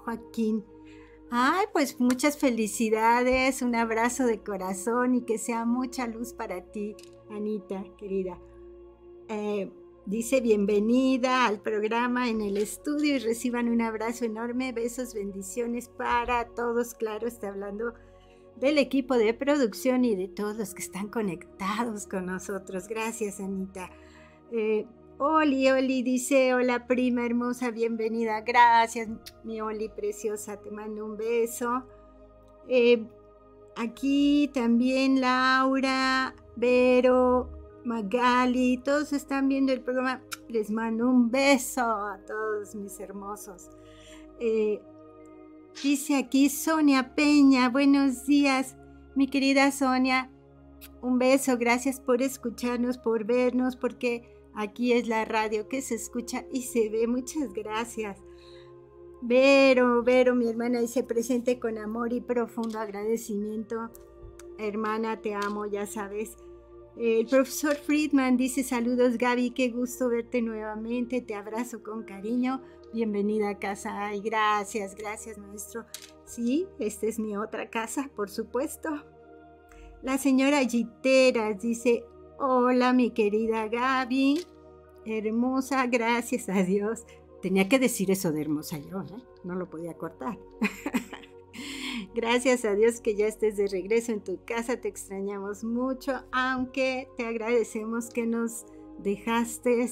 [0.03, 0.65] Joaquín.
[1.31, 6.95] Ay, pues muchas felicidades, un abrazo de corazón y que sea mucha luz para ti,
[7.29, 8.39] Anita, querida.
[9.27, 9.71] Eh,
[10.07, 16.47] dice bienvenida al programa en el estudio y reciban un abrazo enorme, besos, bendiciones para
[16.47, 16.95] todos.
[16.95, 17.93] Claro, está hablando
[18.55, 22.87] del equipo de producción y de todos los que están conectados con nosotros.
[22.87, 23.91] Gracias, Anita.
[24.51, 24.87] Eh,
[25.21, 28.39] Oli, Oli dice, hola prima hermosa, bienvenida.
[28.39, 29.09] Gracias,
[29.43, 31.83] mi Oli preciosa, te mando un beso.
[32.69, 33.05] Eh,
[33.75, 37.49] aquí también Laura, Vero,
[37.83, 40.21] Magali, todos están viendo el programa.
[40.47, 43.71] Les mando un beso a todos mis hermosos.
[44.39, 44.81] Eh,
[45.83, 48.77] dice aquí Sonia Peña, buenos días,
[49.15, 50.31] mi querida Sonia.
[51.01, 56.45] Un beso, gracias por escucharnos, por vernos, porque Aquí es la radio que se escucha
[56.51, 57.07] y se ve.
[57.07, 58.17] Muchas gracias.
[59.21, 63.89] Vero, Vero, mi hermana dice presente con amor y profundo agradecimiento.
[64.57, 66.37] Hermana, te amo, ya sabes.
[66.97, 72.61] El profesor Friedman dice saludos Gaby, qué gusto verte nuevamente, te abrazo con cariño,
[72.93, 74.07] bienvenida a casa.
[74.07, 75.85] Ay, gracias, gracias maestro.
[76.25, 78.89] Sí, esta es mi otra casa, por supuesto.
[80.01, 82.03] La señora Giteras dice,
[82.41, 84.45] Hola, mi querida Gaby.
[85.05, 87.03] Hermosa, gracias a Dios.
[87.41, 89.23] Tenía que decir eso de hermosa yo, ¿eh?
[89.43, 90.39] No lo podía cortar.
[92.15, 94.79] gracias a Dios que ya estés de regreso en tu casa.
[94.79, 98.65] Te extrañamos mucho, aunque te agradecemos que nos
[98.99, 99.89] dejaste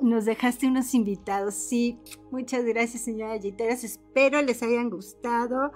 [0.00, 1.52] nos dejaste unos invitados.
[1.56, 1.98] Sí,
[2.30, 3.84] muchas gracias, señora Giteras.
[3.84, 5.72] Espero les hayan gustado.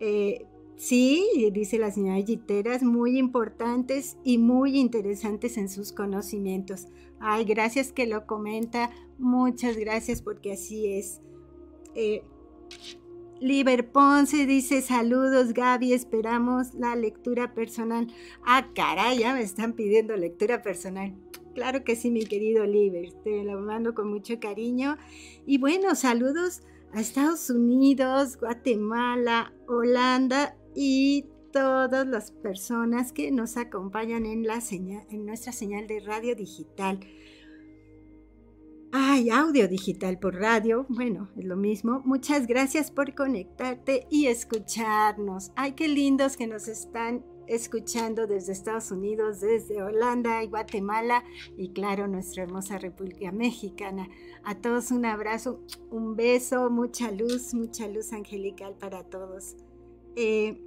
[0.00, 0.44] Eh,
[0.76, 6.88] sí, dice la señora Giteras, muy importantes y muy interesantes en sus conocimientos.
[7.20, 8.90] Ay, gracias que lo comenta.
[9.18, 11.20] Muchas gracias porque así es.
[11.94, 12.22] Eh,
[13.40, 18.06] Liber Ponce dice saludos Gaby, esperamos la lectura personal.
[18.44, 21.14] Ah, caray, ya me están pidiendo lectura personal.
[21.54, 24.96] Claro que sí, mi querido Liber, te lo mando con mucho cariño.
[25.46, 34.26] Y bueno, saludos a Estados Unidos, Guatemala, Holanda y todas las personas que nos acompañan
[34.26, 36.98] en, la señal, en nuestra señal de radio digital.
[38.90, 42.02] Ay, audio digital por radio, bueno, es lo mismo.
[42.04, 45.52] Muchas gracias por conectarte y escucharnos.
[45.56, 51.24] Ay, qué lindos que nos están escuchando desde Estados Unidos, desde Holanda y Guatemala
[51.56, 54.08] y claro, nuestra hermosa República Mexicana.
[54.44, 55.60] A todos un abrazo,
[55.90, 59.56] un beso, mucha luz, mucha luz angelical para todos.
[60.16, 60.60] Eh,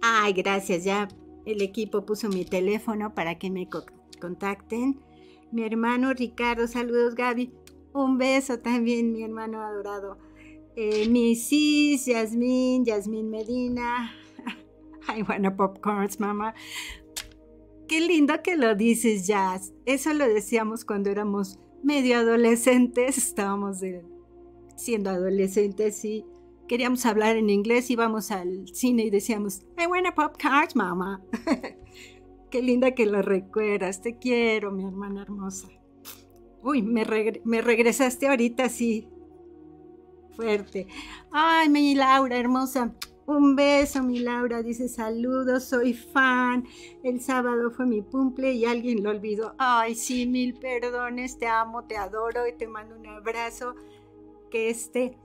[0.00, 1.08] ay, gracias, ya
[1.44, 3.68] el equipo puso mi teléfono para que me
[4.20, 5.00] contacten
[5.50, 7.50] mi hermano Ricardo, saludos Gaby,
[7.94, 10.18] un beso también, mi hermano adorado.
[10.76, 14.12] Eh, mi sis, Yasmín, Yasmín Medina.
[15.08, 16.54] I wanna popcorns, mamá.
[17.88, 19.72] Qué lindo que lo dices, Jazz.
[19.86, 23.16] Eso lo decíamos cuando éramos medio adolescentes.
[23.18, 23.78] Estábamos
[24.76, 26.26] siendo adolescentes y
[26.68, 27.90] queríamos hablar en inglés.
[27.90, 31.20] Íbamos al cine y decíamos, I wanna popcorns, mamá.
[32.50, 34.00] Qué linda que lo recuerdas.
[34.00, 35.68] Te quiero, mi hermana hermosa.
[36.62, 39.08] Uy, me, regresaste ahorita así.
[40.36, 40.86] Fuerte.
[41.30, 42.94] Ay, mi Laura, hermosa.
[43.26, 44.62] Un beso, mi Laura.
[44.62, 46.66] Dice saludos, soy fan.
[47.02, 49.54] El sábado fue mi cumple y alguien lo olvidó.
[49.58, 51.38] Ay, sí, mil perdones.
[51.38, 53.74] Te amo, te adoro y te mando un abrazo.
[54.50, 55.18] Que este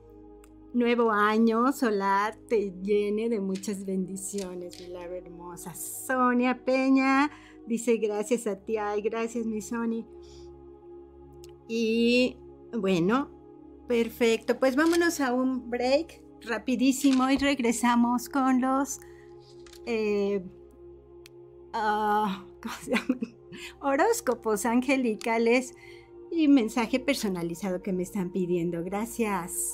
[0.74, 5.74] nuevo año solar te llene de muchas bendiciones, mi la hermosa.
[5.76, 7.32] Sonia Peña
[7.68, 10.06] dice gracias a ti, ay, gracias mi Sony.
[11.68, 12.38] Y
[12.78, 13.30] bueno,
[13.88, 19.00] perfecto, pues vámonos a un break rapidísimo y regresamos con los
[19.86, 20.44] eh,
[21.74, 22.46] ah,
[23.80, 25.76] horóscopos angelicales
[26.32, 28.84] y mensaje personalizado que me están pidiendo.
[28.84, 29.74] Gracias.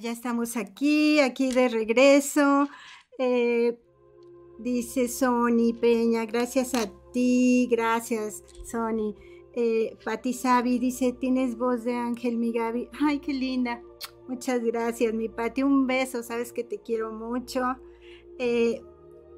[0.00, 2.68] Ya estamos aquí, aquí de regreso.
[3.18, 3.78] Eh,
[4.58, 9.14] dice Sony Peña, gracias a ti, gracias Sony.
[9.54, 12.90] Eh, Pati Sabi dice, tienes voz de ángel, mi Gaby.
[13.00, 13.80] Ay, qué linda.
[14.28, 15.62] Muchas gracias, mi Pati.
[15.62, 17.62] Un beso, sabes que te quiero mucho.
[18.38, 18.82] Eh,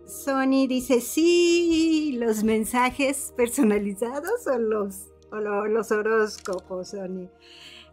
[0.06, 7.28] Sony dice, sí, los mensajes personalizados o los, o los horóscopos, Sony.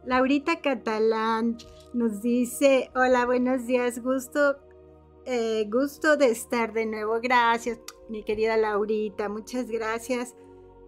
[0.05, 1.57] Laurita Catalán
[1.93, 4.57] nos dice, hola, buenos días, gusto,
[5.25, 7.19] eh, gusto de estar de nuevo.
[7.21, 10.35] Gracias, mi querida Laurita, muchas gracias.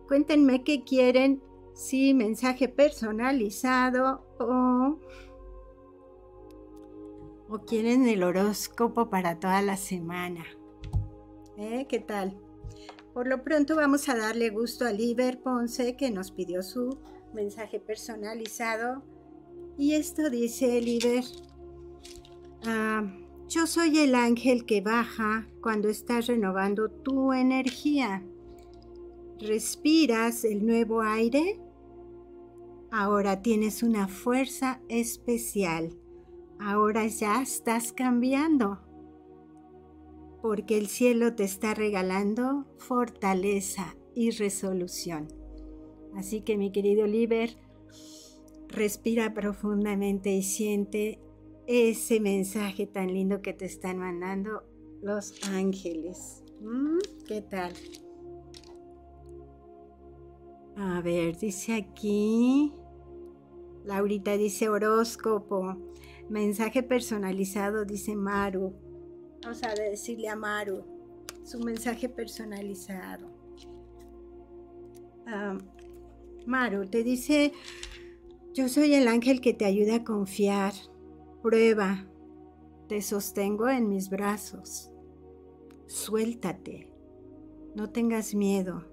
[0.07, 1.41] Cuéntenme qué quieren,
[1.74, 4.99] si mensaje personalizado o,
[7.49, 10.45] o quieren el horóscopo para toda la semana.
[11.57, 11.88] ¿Eh?
[11.89, 12.38] ¿Qué tal?
[13.15, 16.99] Por lo pronto vamos a darle gusto a Liber Ponce que nos pidió su
[17.38, 19.04] mensaje personalizado.
[19.78, 21.24] Y esto dice Liber,
[22.66, 23.04] ah,
[23.48, 28.26] yo soy el ángel que baja cuando estás renovando tu energía.
[29.40, 31.62] ¿Respiras el nuevo aire?
[32.92, 35.96] Ahora tienes una fuerza especial.
[36.60, 38.80] Ahora ya estás cambiando
[40.42, 45.37] porque el cielo te está regalando fortaleza y resolución.
[46.18, 47.55] Así que mi querido Oliver,
[48.70, 51.22] respira profundamente y siente
[51.68, 54.63] ese mensaje tan lindo que te están mandando
[55.03, 56.43] los ángeles.
[56.59, 56.97] ¿Mm?
[57.28, 57.72] ¿Qué tal?
[60.76, 62.74] A ver, dice aquí,
[63.86, 65.78] Laurita dice horóscopo,
[66.30, 68.74] mensaje personalizado, dice Maru.
[69.43, 70.84] Vamos a decirle a Maru
[71.43, 73.32] su mensaje personalizado.
[75.28, 75.57] Ah,
[76.48, 77.54] Maru te dice,
[78.54, 80.74] yo soy el ángel que te ayuda a confiar.
[81.43, 82.08] Prueba,
[82.88, 84.89] te sostengo en mis brazos.
[85.86, 86.91] Suéltate,
[87.76, 88.86] no tengas miedo.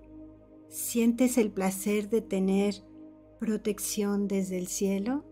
[0.68, 2.74] ¿Sientes el placer de tener
[3.40, 5.24] protección desde el cielo?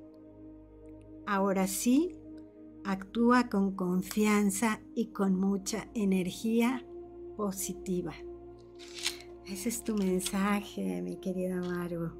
[1.26, 2.22] Ahora sí,
[2.84, 6.84] Actúa con confianza y con mucha energía
[7.36, 8.12] positiva.
[9.52, 12.10] Ese es tu mensaje, mi querida Maru.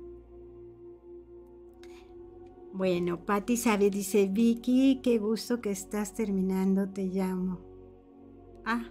[2.74, 7.58] Bueno, Patti sabe, dice Vicky, qué gusto que estás terminando, te llamo.
[8.66, 8.84] Ah,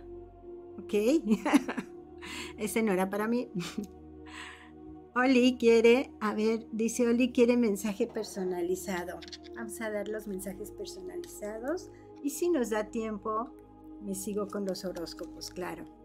[0.80, 0.94] ok.
[2.58, 3.52] Ese no era para mí.
[5.16, 9.20] Oli quiere, a ver, dice Oli quiere mensaje personalizado.
[9.56, 11.92] Vamos a dar los mensajes personalizados
[12.24, 13.52] y si nos da tiempo,
[14.02, 16.01] me sigo con los horóscopos, claro.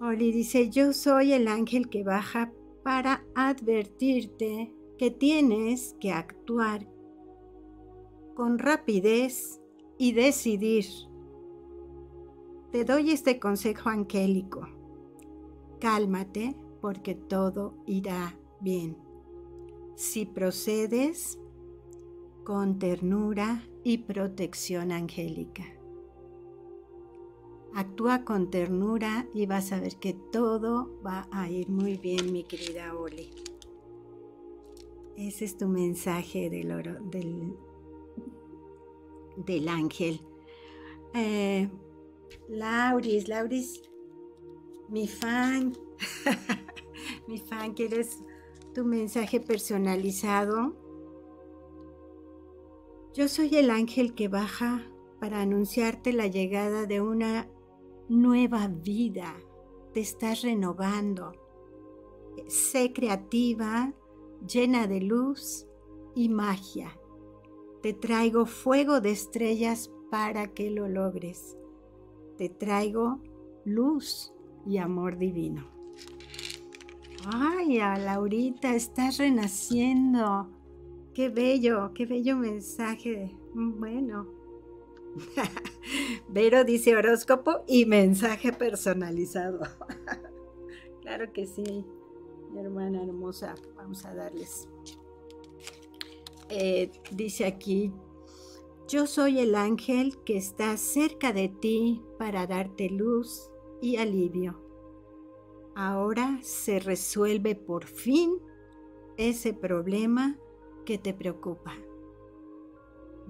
[0.00, 2.52] Oli dice, yo soy el ángel que baja
[2.84, 6.88] para advertirte que tienes que actuar
[8.34, 9.60] con rapidez
[9.98, 10.84] y decidir.
[12.70, 14.68] Te doy este consejo angélico.
[15.80, 18.96] Cálmate porque todo irá bien.
[19.96, 21.40] Si procedes
[22.44, 25.77] con ternura y protección angélica.
[27.74, 32.44] Actúa con ternura y vas a ver que todo va a ir muy bien, mi
[32.44, 33.30] querida Oli.
[35.16, 37.56] Ese es tu mensaje del, oro, del,
[39.36, 40.20] del ángel.
[41.14, 41.68] Eh,
[42.48, 43.82] Lauris, Lauris,
[44.88, 45.76] mi fan,
[47.26, 48.22] mi fan, ¿quieres
[48.74, 50.76] tu mensaje personalizado?
[53.14, 54.88] Yo soy el ángel que baja
[55.18, 57.48] para anunciarte la llegada de una
[58.08, 59.34] nueva vida.
[59.92, 61.32] Te estás renovando.
[62.46, 63.92] Sé creativa,
[64.46, 65.66] llena de luz
[66.14, 66.98] y magia.
[67.82, 71.56] Te traigo fuego de estrellas para que lo logres.
[72.36, 73.20] Te traigo
[73.64, 74.32] luz
[74.66, 75.68] y amor divino.
[77.26, 80.48] Ay, a Laurita, estás renaciendo.
[81.14, 83.36] Qué bello, qué bello mensaje.
[83.54, 84.37] Bueno.
[86.28, 89.60] Vero dice horóscopo y mensaje personalizado.
[91.02, 91.84] claro que sí,
[92.52, 93.54] mi hermana hermosa.
[93.76, 94.68] Vamos a darles.
[96.50, 97.92] Eh, dice aquí,
[98.88, 103.50] yo soy el ángel que está cerca de ti para darte luz
[103.82, 104.62] y alivio.
[105.74, 108.38] Ahora se resuelve por fin
[109.16, 110.38] ese problema
[110.84, 111.74] que te preocupa.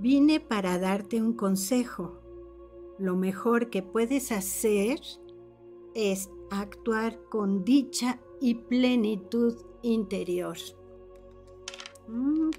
[0.01, 2.21] Vine para darte un consejo.
[3.01, 5.01] Lo mejor que puedes hacer
[5.95, 10.57] es actuar con dicha y plenitud interior.
[12.07, 12.51] Mm,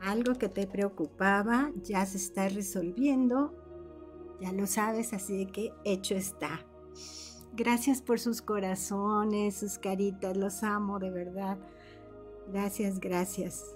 [0.00, 3.54] algo que te preocupaba ya se está resolviendo.
[4.38, 6.66] Ya lo sabes, así que hecho está.
[7.54, 11.56] Gracias por sus corazones, sus caritas, los amo de verdad.
[12.52, 13.74] Gracias, gracias.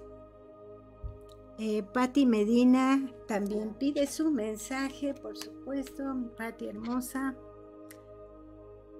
[1.63, 7.37] Eh, Patti Medina también pide su mensaje, por supuesto, mi Patti hermosa.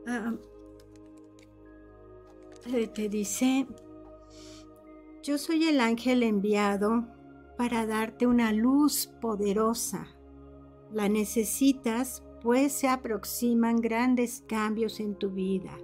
[0.07, 0.35] Ah,
[2.67, 3.67] eh, te dice,
[5.23, 7.07] yo soy el ángel enviado
[7.57, 10.09] para darte una luz poderosa.
[10.93, 15.79] La necesitas pues se aproximan grandes cambios en tu vida.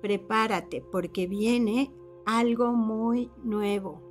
[0.00, 1.92] Prepárate porque viene
[2.24, 4.03] algo muy nuevo.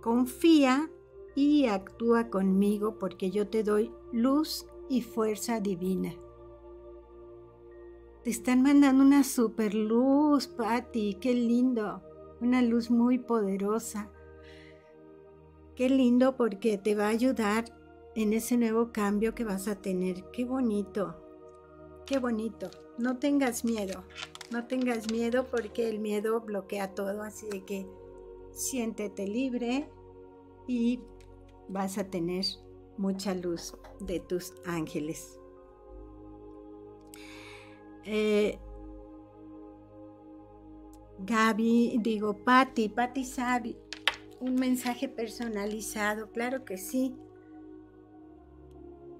[0.00, 0.90] Confía
[1.34, 6.14] y actúa conmigo porque yo te doy luz y fuerza divina.
[8.24, 12.02] Te están mandando una super luz, Patty, qué lindo.
[12.40, 14.10] Una luz muy poderosa.
[15.74, 17.64] Qué lindo porque te va a ayudar
[18.14, 20.24] en ese nuevo cambio que vas a tener.
[20.32, 21.16] Qué bonito,
[22.04, 22.70] qué bonito.
[22.98, 24.04] No tengas miedo,
[24.50, 27.86] no tengas miedo porque el miedo bloquea todo, así de que
[28.60, 29.90] siéntete libre
[30.66, 31.00] y
[31.68, 32.44] vas a tener
[32.98, 35.40] mucha luz de tus ángeles.
[38.04, 38.58] Eh,
[41.18, 43.76] Gaby, digo, Patti, Patti sabe,
[44.40, 47.14] un mensaje personalizado, claro que sí.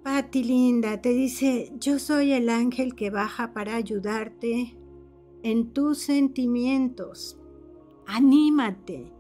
[0.03, 4.77] Patti linda, te dice, yo soy el ángel que baja para ayudarte
[5.43, 7.39] en tus sentimientos.
[8.07, 9.13] Anímate,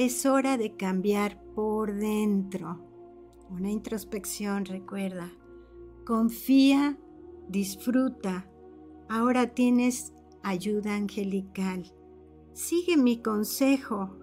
[0.00, 2.80] es hora de cambiar por dentro.
[3.50, 5.30] Una introspección, recuerda.
[6.06, 6.98] Confía,
[7.50, 8.50] disfruta.
[9.10, 11.84] Ahora tienes ayuda angelical.
[12.54, 14.16] Sigue mi consejo.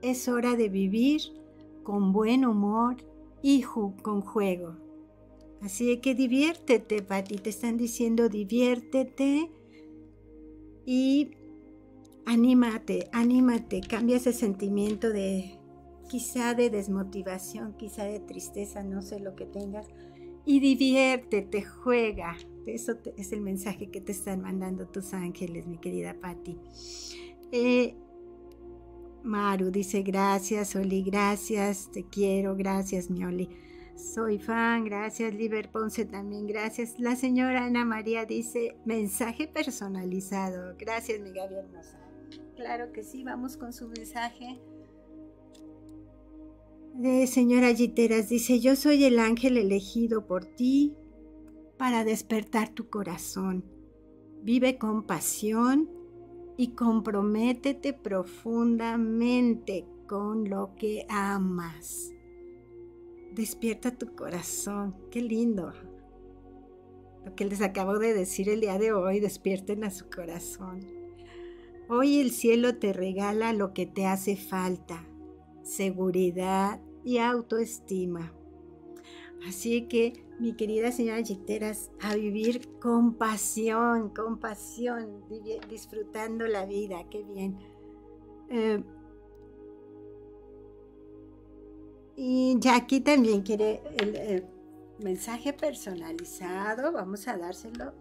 [0.00, 1.20] Es hora de vivir
[1.82, 2.96] con buen humor
[3.42, 4.76] y con juego.
[5.60, 7.36] Así que diviértete, Pati.
[7.36, 9.50] Te están diciendo diviértete
[10.86, 11.32] y
[12.30, 13.80] anímate, anímate.
[13.80, 15.58] Cambia ese sentimiento de
[16.08, 19.88] quizá de desmotivación, quizá de tristeza, no sé lo que tengas.
[20.46, 22.36] Y diviértete, juega.
[22.66, 26.56] Eso es el mensaje que te están mandando tus ángeles, mi querida Patti.
[27.50, 27.96] Eh,
[29.24, 33.48] Maru dice gracias, Oli, gracias, te quiero, gracias, mi Oli.
[33.96, 35.34] Soy fan, gracias.
[35.34, 36.98] Liber Ponce también, gracias.
[36.98, 40.74] La señora Ana María dice mensaje personalizado.
[40.78, 41.56] Gracias, mi Gaby.
[42.56, 44.60] Claro que sí, vamos con su mensaje.
[46.94, 50.94] De señora Giteras dice: Yo soy el ángel elegido por ti
[51.78, 53.64] para despertar tu corazón.
[54.42, 55.88] Vive con pasión
[56.56, 62.12] y comprométete profundamente con lo que amas.
[63.32, 64.94] Despierta tu corazón.
[65.10, 65.72] Qué lindo.
[67.24, 70.99] Lo que les acabo de decir el día de hoy, despierten a su corazón.
[71.92, 75.04] Hoy el cielo te regala lo que te hace falta,
[75.62, 78.32] seguridad y autoestima.
[79.48, 85.24] Así que, mi querida señora Giteras, a vivir con pasión, con pasión,
[85.68, 87.58] disfrutando la vida, qué bien.
[88.50, 88.84] Eh,
[92.22, 94.44] Y Jackie también quiere el,
[95.02, 96.92] mensaje personalizado.
[96.92, 97.94] Vamos a dárselo.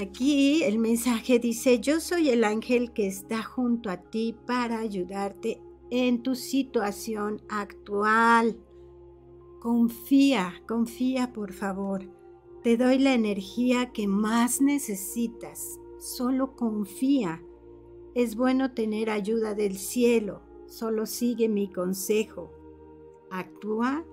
[0.00, 5.60] Aquí el mensaje dice, yo soy el ángel que está junto a ti para ayudarte
[5.90, 8.58] en tu situación actual.
[9.60, 12.08] Confía, confía por favor.
[12.62, 15.78] Te doy la energía que más necesitas.
[15.98, 17.42] Solo confía.
[18.14, 22.50] Es bueno tener ayuda del cielo, solo sigue mi consejo.
[23.30, 24.06] Actúa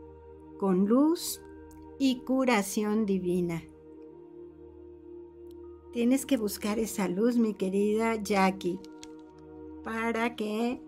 [0.57, 1.41] con luz
[1.99, 3.63] y curación divina.
[5.91, 8.79] Tienes que buscar esa luz, mi querida Jackie,
[9.83, 10.79] para que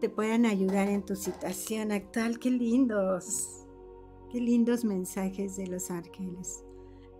[0.00, 2.38] te puedan ayudar en tu situación actual.
[2.38, 3.66] Qué lindos,
[4.30, 6.64] qué lindos mensajes de los ángeles.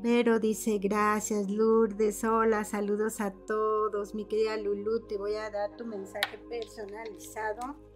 [0.01, 4.15] Vero dice, gracias Lourdes, hola, saludos a todos.
[4.15, 7.90] Mi querida Lulu, te voy a dar tu mensaje personalizado.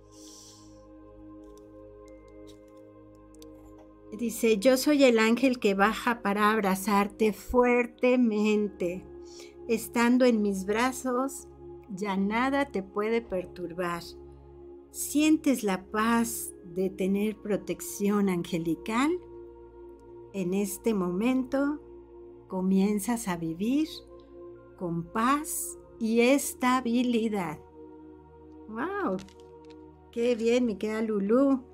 [4.19, 9.05] Dice, yo soy el ángel que baja para abrazarte fuertemente.
[9.67, 11.49] Estando en mis brazos,
[11.91, 14.03] ya nada te puede perturbar.
[14.91, 19.11] ¿Sientes la paz de tener protección angelical?
[20.33, 21.81] En este momento
[22.47, 23.89] comienzas a vivir
[24.77, 27.59] con paz y estabilidad.
[28.69, 29.17] ¡Wow!
[30.13, 31.74] ¡Qué bien, mi querida Lulu!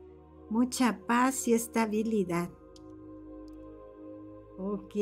[0.51, 2.51] Mucha paz y estabilidad.
[4.59, 4.95] Ok.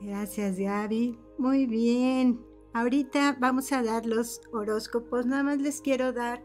[0.00, 1.18] Gracias, Gaby.
[1.36, 2.40] Muy bien.
[2.72, 5.26] Ahorita vamos a dar los horóscopos.
[5.26, 6.42] Nada más les quiero dar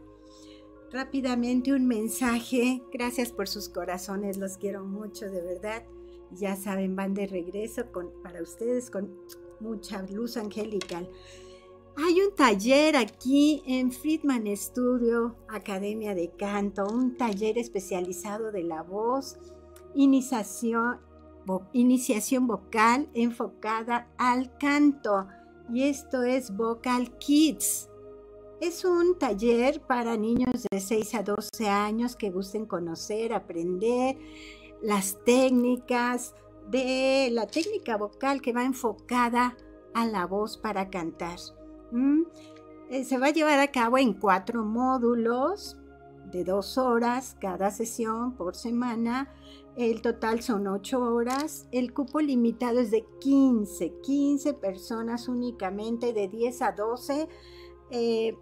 [0.90, 2.82] rápidamente un mensaje.
[2.92, 5.84] Gracias por sus corazones, los quiero mucho, de verdad.
[6.32, 9.14] Ya saben, van de regreso con, para ustedes con
[9.60, 11.08] mucha luz angelical.
[11.96, 18.82] Hay un taller aquí en Friedman Studio, Academia de Canto, un taller especializado de la
[18.82, 19.38] voz,
[19.94, 20.98] iniciación,
[21.72, 25.28] iniciación vocal enfocada al canto.
[25.72, 27.88] Y esto es Vocal Kids.
[28.60, 34.18] Es un taller para niños de 6 a 12 años que gusten conocer, aprender
[34.82, 36.34] las técnicas
[36.70, 39.56] de la técnica vocal que va enfocada
[39.94, 41.38] a la voz para cantar.
[41.94, 42.24] ¿Mm?
[42.90, 45.78] Eh, se va a llevar a cabo en cuatro módulos
[46.32, 49.32] de dos horas cada sesión por semana.
[49.76, 51.68] El total son ocho horas.
[51.70, 57.28] El cupo limitado es de 15, 15 personas únicamente, de 10 a 12.
[57.90, 58.36] Eh,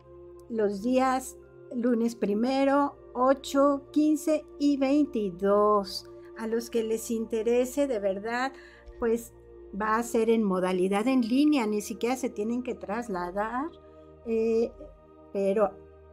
[0.49, 1.37] los días
[1.75, 6.09] lunes primero, 8, 15 y 22.
[6.39, 8.55] A los que les interese de verdad,
[8.99, 9.35] pues
[9.81, 13.71] va a ser en modalidad en línea, ni siquiera se tienen que trasladar,
[14.27, 14.73] eh,
[15.33, 15.71] pero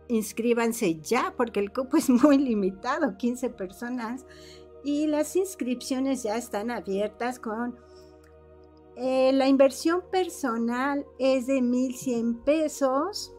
[0.08, 4.26] inscríbanse ya porque el cupo es muy limitado, 15 personas,
[4.84, 7.78] y las inscripciones ya están abiertas con...
[8.96, 13.34] Eh, la inversión personal es de 1.100 pesos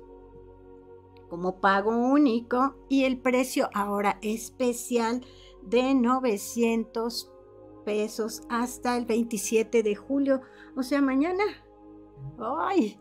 [1.29, 5.25] como pago único y el precio ahora especial
[5.63, 7.31] de 900
[7.91, 10.43] pesos hasta el 27 de julio,
[10.77, 11.43] o sea, mañana.
[12.39, 13.01] ¡Ay!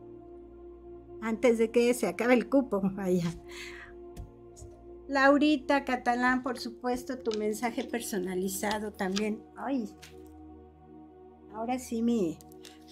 [1.21, 3.35] Antes de que se acabe el cupo, vaya.
[5.09, 9.43] Laurita Catalán, por supuesto, tu mensaje personalizado también.
[9.57, 9.89] Ay,
[11.55, 12.39] ahora sí me,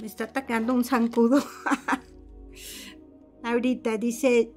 [0.00, 1.38] me está atacando un zancudo.
[3.42, 4.52] Ahorita dice,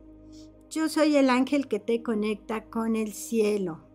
[0.70, 3.88] yo soy el ángel que te conecta con el cielo.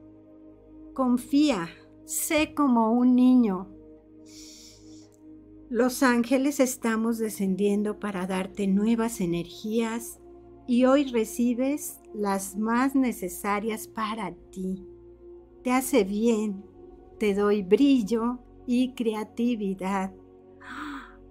[0.92, 1.68] Confía,
[2.04, 3.68] sé como un niño.
[5.72, 10.20] Los ángeles estamos descendiendo para darte nuevas energías
[10.66, 14.86] y hoy recibes las más necesarias para ti.
[15.64, 16.62] Te hace bien,
[17.18, 20.12] te doy brillo y creatividad.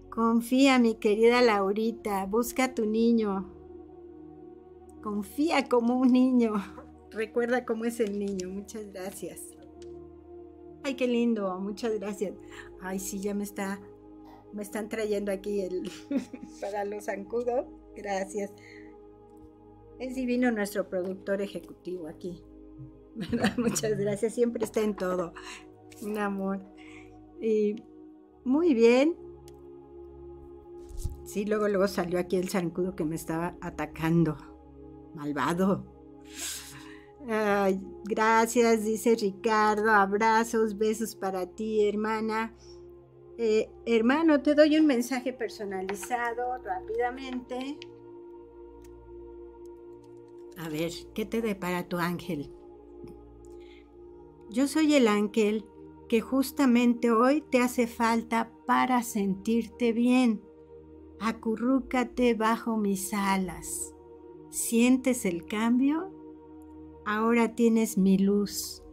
[0.09, 3.47] Confía, mi querida Laurita, busca a tu niño.
[5.03, 6.53] Confía como un niño.
[7.11, 8.49] Recuerda cómo es el niño.
[8.49, 9.39] Muchas gracias.
[10.81, 11.59] Ay, qué lindo.
[11.59, 12.33] Muchas gracias.
[12.81, 13.79] Ay, sí, ya me está
[14.53, 15.89] me están trayendo aquí el
[16.61, 17.65] para los zancudos.
[17.95, 18.51] Gracias.
[19.99, 22.43] Es divino nuestro productor ejecutivo aquí.
[23.57, 24.33] Muchas gracias.
[24.33, 25.33] Siempre está en todo.
[26.01, 26.59] Un amor.
[27.39, 27.75] Y
[28.43, 29.15] muy bien.
[31.23, 34.37] Sí, luego, luego salió aquí el zancudo que me estaba atacando.
[35.15, 35.85] Malvado.
[38.05, 39.91] gracias, dice Ricardo.
[39.91, 42.55] Abrazos, besos para ti, hermana.
[43.43, 47.79] Eh, hermano, te doy un mensaje personalizado rápidamente.
[50.57, 52.53] A ver, ¿qué te depara tu ángel?
[54.51, 55.65] Yo soy el ángel
[56.07, 60.43] que justamente hoy te hace falta para sentirte bien.
[61.19, 63.95] Acurrúcate bajo mis alas.
[64.51, 66.11] ¿Sientes el cambio?
[67.07, 68.83] Ahora tienes mi luz.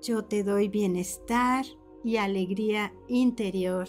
[0.00, 1.66] Yo te doy bienestar
[2.04, 3.88] y alegría interior.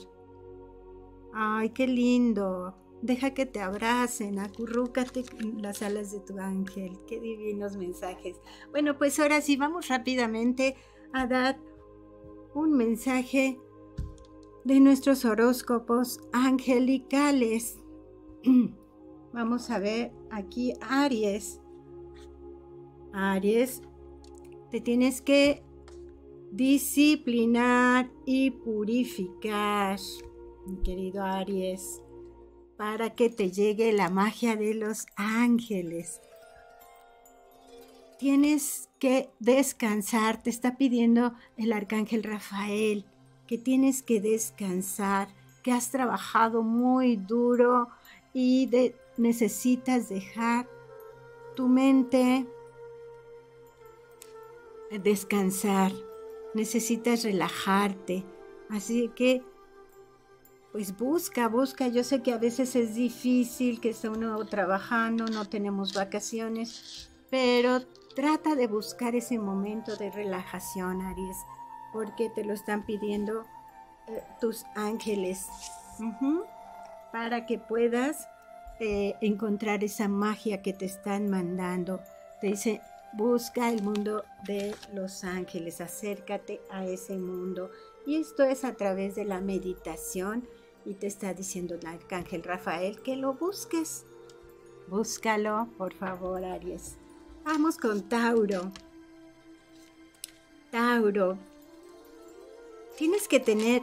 [1.34, 2.76] Ay, qué lindo.
[3.02, 5.24] Deja que te abracen, acurrúcate
[5.58, 6.98] las alas de tu ángel.
[7.08, 8.40] Qué divinos mensajes.
[8.72, 10.76] Bueno, pues ahora sí, vamos rápidamente
[11.14, 11.60] a dar
[12.56, 13.60] un mensaje
[14.64, 17.78] de nuestros horóscopos angelicales.
[19.34, 21.60] Vamos a ver aquí Aries.
[23.12, 23.82] Aries,
[24.72, 25.65] te tienes que
[26.56, 30.00] disciplinar y purificar,
[30.66, 32.02] mi querido Aries,
[32.78, 36.22] para que te llegue la magia de los ángeles.
[38.20, 43.06] Tienes que descansar, te está pidiendo el arcángel Rafael
[43.48, 45.28] que tienes que descansar,
[45.62, 47.90] que has trabajado muy duro
[48.34, 48.70] y
[49.18, 50.68] necesitas dejar
[51.56, 52.48] tu mente
[55.04, 55.92] descansar,
[56.56, 58.24] necesitas relajarte.
[58.70, 59.44] Así que,
[60.72, 61.88] pues busca, busca.
[61.88, 67.82] Yo sé que a veces es difícil, que está uno trabajando, no tenemos vacaciones, pero
[68.16, 71.38] trata de buscar ese momento de relajación, Aries,
[71.94, 73.46] porque te lo están pidiendo
[74.08, 75.48] eh, tus ángeles,
[77.12, 78.28] para que puedas
[78.80, 82.02] eh, encontrar esa magia que te están mandando.
[82.42, 82.82] Te dice,
[83.16, 87.72] busca el mundo de los ángeles, acércate a ese mundo.
[88.06, 90.48] Y esto es a través de la meditación
[90.86, 94.06] y te está diciendo el arcángel Rafael que lo busques.
[94.88, 96.98] Búscalo, por favor, Aries.
[97.44, 98.72] Vamos con Tauro.
[100.72, 101.38] Tauro,
[102.98, 103.82] tienes que tener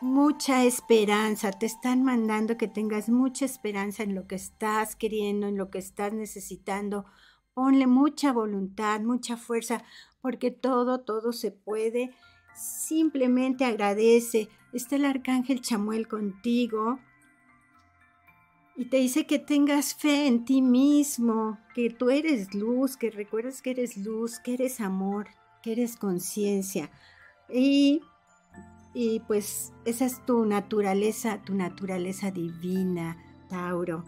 [0.00, 1.52] mucha esperanza.
[1.52, 5.78] Te están mandando que tengas mucha esperanza en lo que estás queriendo, en lo que
[5.78, 7.06] estás necesitando.
[7.54, 9.82] Ponle mucha voluntad, mucha fuerza,
[10.20, 12.12] porque todo, todo se puede.
[12.54, 14.48] Simplemente agradece.
[14.72, 16.98] Está el arcángel Chamuel contigo.
[18.76, 23.60] Y te dice que tengas fe en ti mismo, que tú eres luz, que recuerdes
[23.60, 25.28] que eres luz, que eres amor,
[25.62, 26.90] que eres conciencia.
[27.52, 28.00] Y
[28.92, 33.16] y pues esa es tu naturaleza, tu naturaleza divina,
[33.48, 34.04] Tauro.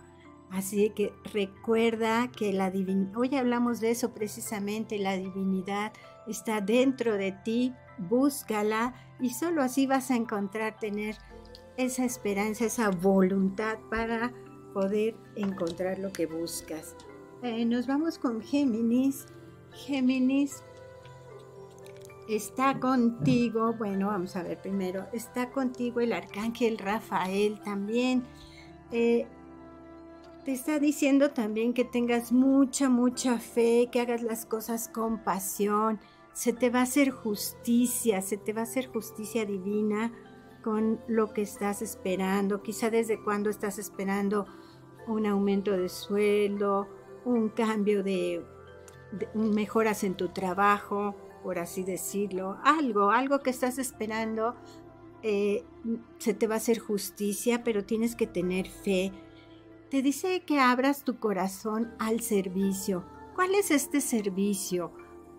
[0.53, 5.95] Así que recuerda que la divinidad, hoy hablamos de eso precisamente, la divinidad
[6.27, 11.17] está dentro de ti, búscala y solo así vas a encontrar tener
[11.79, 14.31] esa esperanza, esa voluntad para
[14.75, 16.97] poder encontrar lo que buscas.
[17.43, 19.25] Eh, nos vamos con Géminis.
[19.73, 20.63] Géminis,
[22.29, 28.23] está contigo, bueno, vamos a ver primero, está contigo el arcángel Rafael también.
[28.91, 29.27] Eh,
[30.45, 36.01] te está diciendo también que tengas mucha, mucha fe, que hagas las cosas con pasión.
[36.33, 40.13] Se te va a hacer justicia, se te va a hacer justicia divina
[40.63, 42.63] con lo que estás esperando.
[42.63, 44.47] Quizá desde cuando estás esperando
[45.07, 46.89] un aumento de sueldo,
[47.25, 48.45] un cambio de,
[49.35, 54.57] mejoras en tu trabajo, por así decirlo, algo, algo que estás esperando,
[55.23, 55.65] eh,
[56.19, 59.13] se te va a hacer justicia, pero tienes que tener fe.
[59.93, 63.05] Te dice que abras tu corazón al servicio.
[63.35, 64.91] ¿Cuál es este servicio?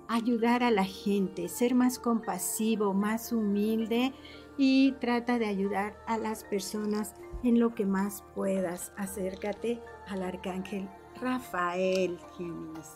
[0.08, 4.14] Ayudar a la gente, ser más compasivo, más humilde
[4.56, 8.92] y trata de ayudar a las personas en lo que más puedas.
[8.96, 10.88] Acércate al arcángel
[11.20, 12.92] Rafael Géminis.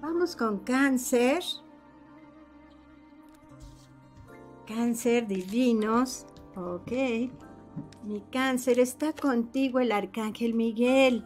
[0.00, 1.42] Vamos con cáncer.
[4.68, 6.26] Cáncer divinos.
[6.54, 6.92] Ok.
[8.04, 11.24] Mi cáncer está contigo el arcángel Miguel.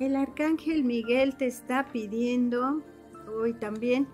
[0.00, 2.82] El arcángel Miguel te está pidiendo,
[3.38, 4.08] hoy también,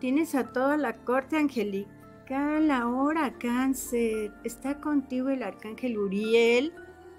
[0.00, 4.32] tienes a toda la corte angelical ahora, cáncer.
[4.44, 6.72] Está contigo el arcángel Uriel,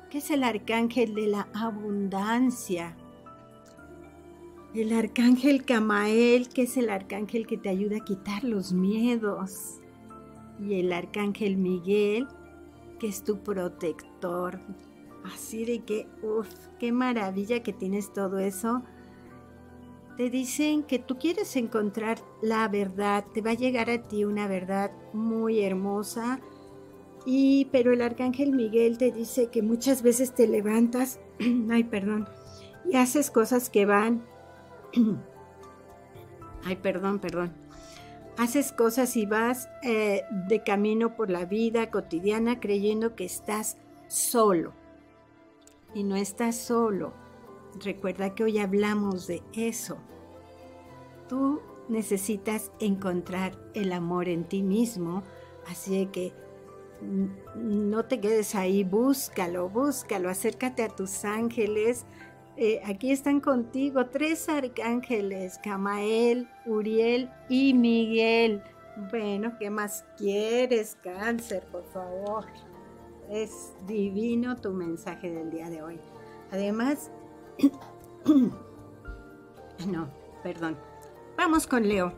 [0.09, 2.95] que es el arcángel de la abundancia.
[4.73, 9.79] El arcángel Camael, que es el arcángel que te ayuda a quitar los miedos
[10.59, 12.27] y el arcángel Miguel,
[13.01, 14.59] que es tu protector.
[15.33, 16.47] Así de que, uff,
[16.79, 18.83] qué maravilla que tienes todo eso.
[20.17, 24.47] Te dicen que tú quieres encontrar la verdad, te va a llegar a ti una
[24.47, 26.41] verdad muy hermosa.
[27.25, 31.19] Y pero el arcángel Miguel te dice que muchas veces te levantas,
[31.71, 32.29] ay, perdón,
[32.87, 34.23] y haces cosas que van
[36.65, 37.51] ay, perdón, perdón
[38.41, 43.77] haces cosas y vas eh, de camino por la vida cotidiana creyendo que estás
[44.07, 44.73] solo.
[45.93, 47.13] Y no estás solo.
[47.83, 49.99] Recuerda que hoy hablamos de eso.
[51.29, 55.21] Tú necesitas encontrar el amor en ti mismo,
[55.67, 56.33] así que
[57.55, 62.05] no te quedes ahí, búscalo, búscalo, acércate a tus ángeles,
[62.63, 68.61] eh, aquí están contigo tres arcángeles, Camael, Uriel y Miguel.
[69.09, 72.45] Bueno, ¿qué más quieres, cáncer, por favor?
[73.31, 75.99] Es divino tu mensaje del día de hoy.
[76.51, 77.09] Además,
[79.87, 80.77] no, perdón.
[81.37, 82.13] Vamos con Leo.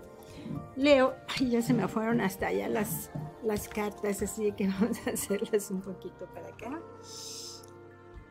[0.75, 3.11] Leo, ya se me fueron hasta allá las,
[3.45, 6.81] las cartas, así que vamos a hacerlas un poquito para acá.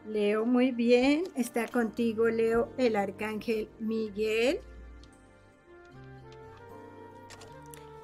[0.06, 1.24] Leo, muy bien.
[1.36, 4.60] Está contigo, Leo, el arcángel Miguel.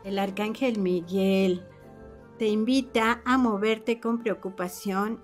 [0.05, 1.63] El arcángel Miguel
[2.39, 5.21] te invita a moverte con preocupación,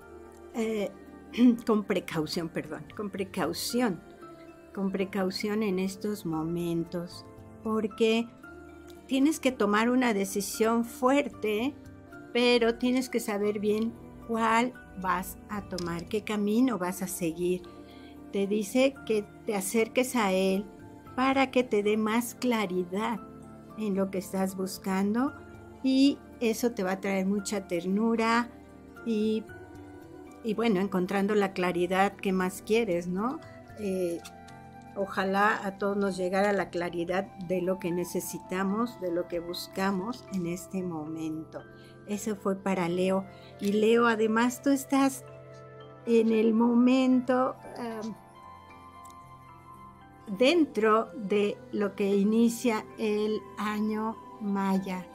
[0.54, 0.90] eh,
[1.66, 4.00] con precaución, perdón, con precaución,
[4.74, 7.24] con precaución en estos momentos,
[7.62, 8.26] porque
[9.06, 11.72] tienes que tomar una decisión fuerte,
[12.32, 13.92] pero tienes que saber bien
[14.26, 17.62] cuál vas a tomar, qué camino vas a seguir.
[18.32, 20.64] Te dice que te acerques a Él
[21.14, 23.20] para que te dé más claridad
[23.78, 25.34] en lo que estás buscando
[25.82, 28.48] y eso te va a traer mucha ternura
[29.06, 29.44] y,
[30.56, 33.38] bueno, encontrando la claridad que más quieres, ¿no?
[33.78, 34.20] Eh,
[34.96, 40.24] ojalá a todos nos llegara la claridad de lo que necesitamos, de lo que buscamos
[40.32, 41.62] en este momento.
[42.08, 43.24] Eso fue para Leo.
[43.60, 45.24] Y Leo, además tú estás
[46.06, 47.56] en el momento
[50.38, 55.06] dentro de lo que inicia el año maya.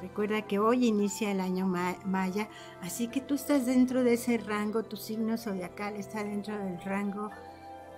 [0.00, 2.48] Recuerda que hoy inicia el año maya,
[2.82, 7.30] así que tú estás dentro de ese rango, tu signo zodiacal está dentro del rango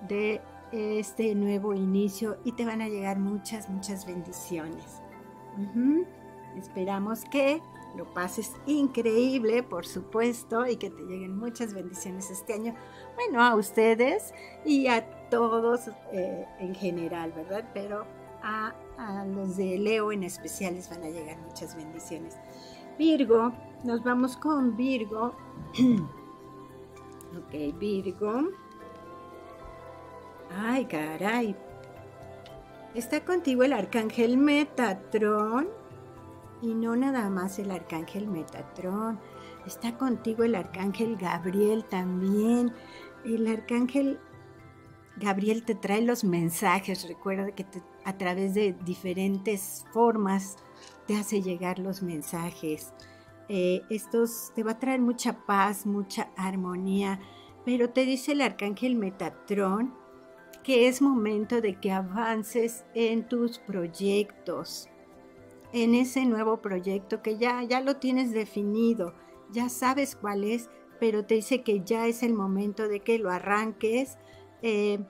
[0.08, 0.40] de
[0.72, 5.02] este nuevo inicio y te van a llegar muchas, muchas bendiciones.
[6.56, 7.60] Esperamos que
[7.96, 12.74] lo pases increíble, por supuesto, y que te lleguen muchas bendiciones este año.
[13.16, 14.32] Bueno, a ustedes
[14.64, 17.68] y a todos eh, en general, ¿verdad?
[17.74, 18.06] Pero
[18.42, 18.74] a,
[19.34, 22.36] los de Leo en especial les van a llegar muchas bendiciones.
[22.98, 25.34] Virgo, nos vamos con Virgo.
[27.38, 28.50] ok, Virgo.
[30.54, 31.56] Ay, caray.
[32.94, 35.79] Está contigo el arcángel Metatron
[36.62, 39.18] y no nada más el arcángel Metatron,
[39.66, 42.72] está contigo el arcángel Gabriel también.
[43.24, 44.18] El arcángel
[45.16, 47.66] Gabriel te trae los mensajes, recuerda que
[48.04, 50.56] a través de diferentes formas
[51.06, 52.92] te hace llegar los mensajes.
[53.48, 57.20] Eh, estos te va a traer mucha paz, mucha armonía,
[57.64, 60.00] pero te dice el arcángel Metatron
[60.62, 64.89] que es momento de que avances en tus proyectos,
[65.72, 69.14] en ese nuevo proyecto que ya, ya lo tienes definido,
[69.50, 73.30] ya sabes cuál es, pero te dice que ya es el momento de que lo
[73.30, 74.18] arranques,
[74.62, 75.00] eh,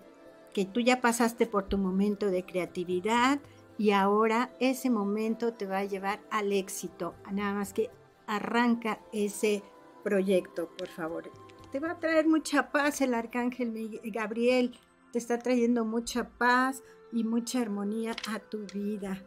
[0.53, 3.41] que tú ya pasaste por tu momento de creatividad
[3.79, 7.15] y ahora ese momento te va a llevar al éxito.
[7.33, 7.91] Nada más que
[8.27, 9.63] arranca ese
[10.05, 11.31] proyecto, por favor.
[11.73, 14.77] Te va a traer mucha paz el arcángel Gabriel,
[15.13, 16.83] te está trayendo mucha paz
[17.13, 19.25] y mucha armonía a tu vida.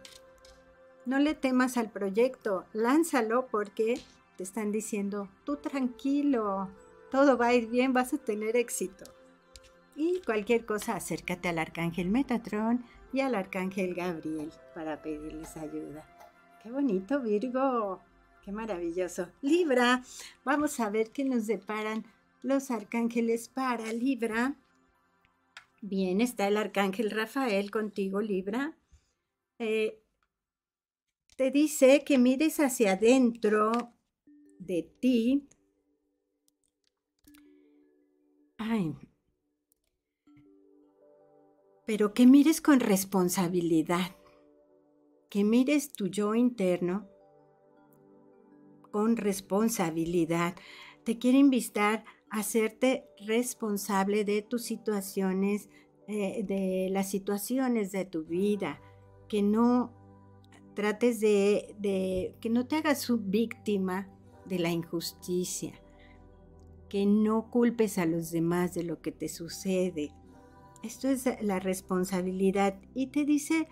[1.05, 3.99] No le temas al proyecto, lánzalo porque
[4.37, 6.69] te están diciendo, tú tranquilo,
[7.11, 9.05] todo va a ir bien, vas a tener éxito.
[9.95, 16.07] Y cualquier cosa, acércate al arcángel Metatron y al arcángel Gabriel para pedirles ayuda.
[16.63, 18.01] Qué bonito, Virgo.
[18.43, 19.29] Qué maravilloso.
[19.41, 20.03] Libra,
[20.43, 22.05] vamos a ver qué nos deparan
[22.41, 24.55] los arcángeles para Libra.
[25.81, 28.73] Bien, está el arcángel Rafael contigo, Libra.
[29.59, 30.02] Eh,
[31.35, 33.71] te dice que mires hacia adentro
[34.59, 35.47] de ti.
[38.57, 38.95] Ay.
[41.85, 44.15] Pero que mires con responsabilidad.
[45.29, 47.09] Que mires tu yo interno
[48.91, 50.55] con responsabilidad.
[51.03, 55.69] Te quiere invitar a hacerte responsable de tus situaciones,
[56.07, 58.79] eh, de las situaciones de tu vida,
[59.27, 60.02] que no
[60.73, 64.09] trates de, que no te hagas su víctima
[64.45, 65.73] de la injusticia,
[66.89, 70.11] que no culpes a los demás de lo que te sucede.
[70.83, 73.67] Esto es la responsabilidad y te dice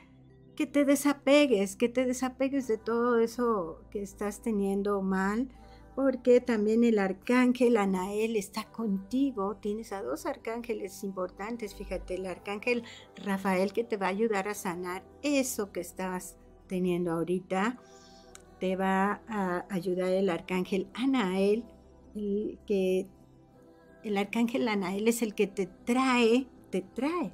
[0.56, 5.50] que te desapegues, que te desapegues de todo eso que estás teniendo mal,
[5.96, 9.58] porque también el arcángel Anael está contigo.
[9.58, 12.84] Tienes a dos arcángeles importantes, fíjate, el arcángel
[13.16, 16.38] Rafael que te va a ayudar a sanar eso que estás
[16.72, 17.78] teniendo ahorita.
[18.58, 21.66] Te va a ayudar el arcángel Anael,
[22.16, 23.10] el que
[24.04, 27.34] el arcángel Anael es el que te trae, te trae.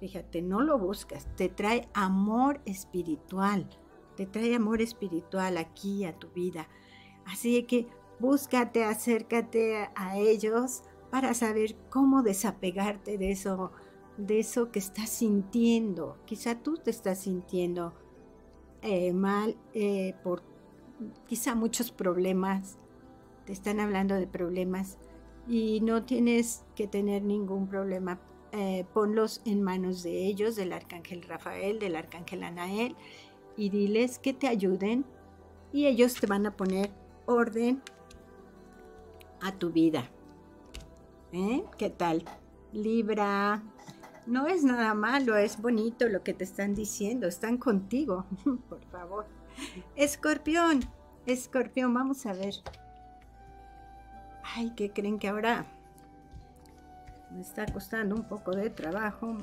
[0.00, 3.68] Fíjate, no lo buscas, te trae amor espiritual,
[4.16, 6.68] te trae amor espiritual aquí a tu vida.
[7.24, 7.86] Así que
[8.18, 13.70] búscate, acércate a ellos para saber cómo desapegarte de eso,
[14.16, 16.18] de eso que estás sintiendo.
[16.24, 17.94] Quizá tú te estás sintiendo
[18.82, 20.42] eh, mal eh, por
[21.26, 22.76] quizá muchos problemas,
[23.46, 24.98] te están hablando de problemas
[25.48, 28.20] y no tienes que tener ningún problema.
[28.52, 32.96] Eh, ponlos en manos de ellos, del arcángel Rafael, del arcángel Anael,
[33.56, 35.06] y diles que te ayuden
[35.72, 36.90] y ellos te van a poner
[37.26, 37.82] orden
[39.40, 40.10] a tu vida.
[41.32, 41.64] ¿Eh?
[41.78, 42.24] ¿Qué tal?
[42.72, 43.62] Libra.
[44.26, 48.24] No es nada malo, es bonito lo que te están diciendo, están contigo,
[48.68, 49.26] por favor.
[49.96, 50.80] Escorpión,
[51.26, 52.54] escorpión, vamos a ver.
[54.44, 55.66] Ay, ¿qué creen que ahora
[57.32, 59.36] me está costando un poco de trabajo?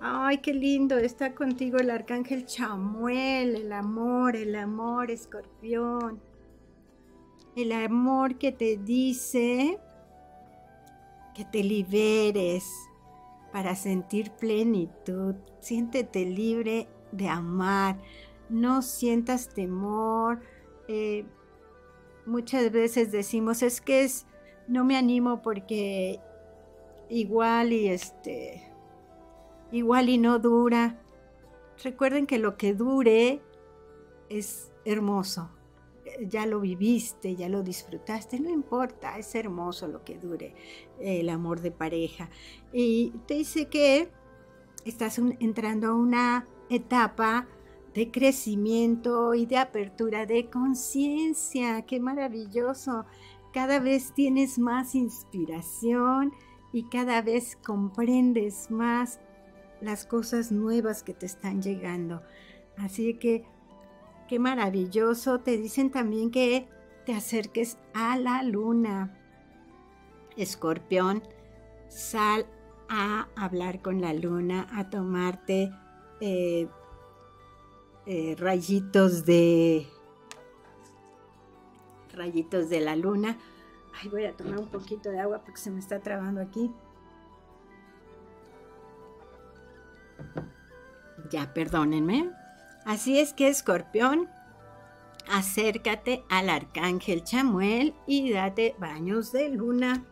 [0.00, 6.20] Ay, qué lindo, está contigo el arcángel Chamuel, el amor, el amor, escorpión.
[7.54, 9.78] El amor que te dice
[11.34, 12.64] que te liberes
[13.52, 15.34] para sentir plenitud.
[15.60, 18.00] Siéntete libre de amar.
[18.48, 20.40] No sientas temor.
[20.88, 21.24] Eh,
[22.26, 24.26] muchas veces decimos, es que es,
[24.66, 26.20] no me animo porque
[27.08, 28.62] igual y este,
[29.70, 30.98] igual y no dura.
[31.84, 33.42] Recuerden que lo que dure
[34.28, 35.50] es hermoso.
[36.28, 40.54] Ya lo viviste, ya lo disfrutaste, no importa, es hermoso lo que dure
[41.00, 42.28] el amor de pareja.
[42.72, 44.10] Y te dice que
[44.84, 47.46] estás entrando a una etapa
[47.94, 51.82] de crecimiento y de apertura de conciencia.
[51.82, 53.04] Qué maravilloso.
[53.52, 56.32] Cada vez tienes más inspiración
[56.72, 59.20] y cada vez comprendes más
[59.80, 62.22] las cosas nuevas que te están llegando.
[62.78, 63.44] Así que
[64.32, 65.40] qué maravilloso.
[65.40, 66.66] Te dicen también que
[67.04, 69.14] te acerques a la luna.
[70.38, 71.22] Escorpión,
[71.88, 72.46] sal
[72.88, 75.70] a hablar con la luna, a tomarte
[76.22, 76.66] eh,
[78.06, 79.86] eh, rayitos de
[82.14, 83.36] rayitos de la luna.
[84.00, 86.72] Ay, voy a tomar un poquito de agua porque se me está trabando aquí.
[91.28, 92.41] Ya, perdónenme.
[92.84, 94.28] Así es que, escorpión,
[95.30, 100.04] acércate al arcángel Chamuel y date baños de luna.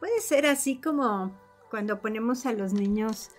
[0.00, 1.32] Puede ser así como
[1.70, 3.30] cuando ponemos a los niños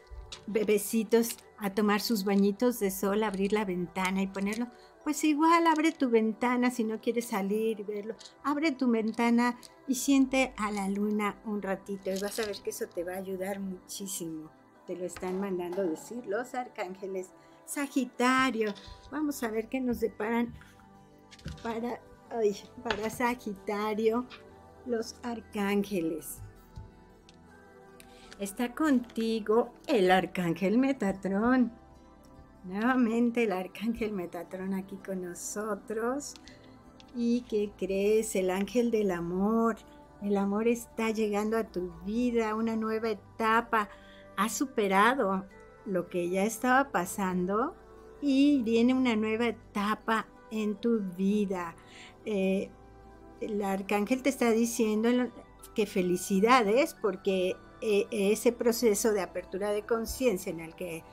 [0.45, 4.67] bebecitos a tomar sus bañitos de sol, abrir la ventana y ponerlo.
[5.03, 8.15] Pues igual abre tu ventana si no quieres salir y verlo.
[8.43, 9.57] Abre tu ventana
[9.87, 13.13] y siente a la luna un ratito y vas a ver que eso te va
[13.13, 14.49] a ayudar muchísimo.
[14.87, 17.29] Te lo están mandando decir los arcángeles.
[17.65, 18.73] Sagitario,
[19.11, 20.53] vamos a ver qué nos deparan
[21.61, 21.99] para,
[22.83, 24.25] para Sagitario
[24.85, 26.37] los arcángeles.
[28.39, 31.73] Está contigo el arcángel Metatrón.
[32.63, 36.35] Nuevamente el arcángel Metatrón aquí con nosotros.
[37.15, 38.35] ¿Y qué crees?
[38.35, 39.75] El ángel del amor.
[40.21, 43.89] El amor está llegando a tu vida, una nueva etapa.
[44.37, 45.45] Has superado
[45.85, 47.75] lo que ya estaba pasando
[48.21, 51.75] y viene una nueva etapa en tu vida.
[52.25, 52.69] Eh,
[53.41, 55.09] el arcángel te está diciendo
[55.75, 61.03] que felicidades porque e, ese proceso de apertura de conciencia en el que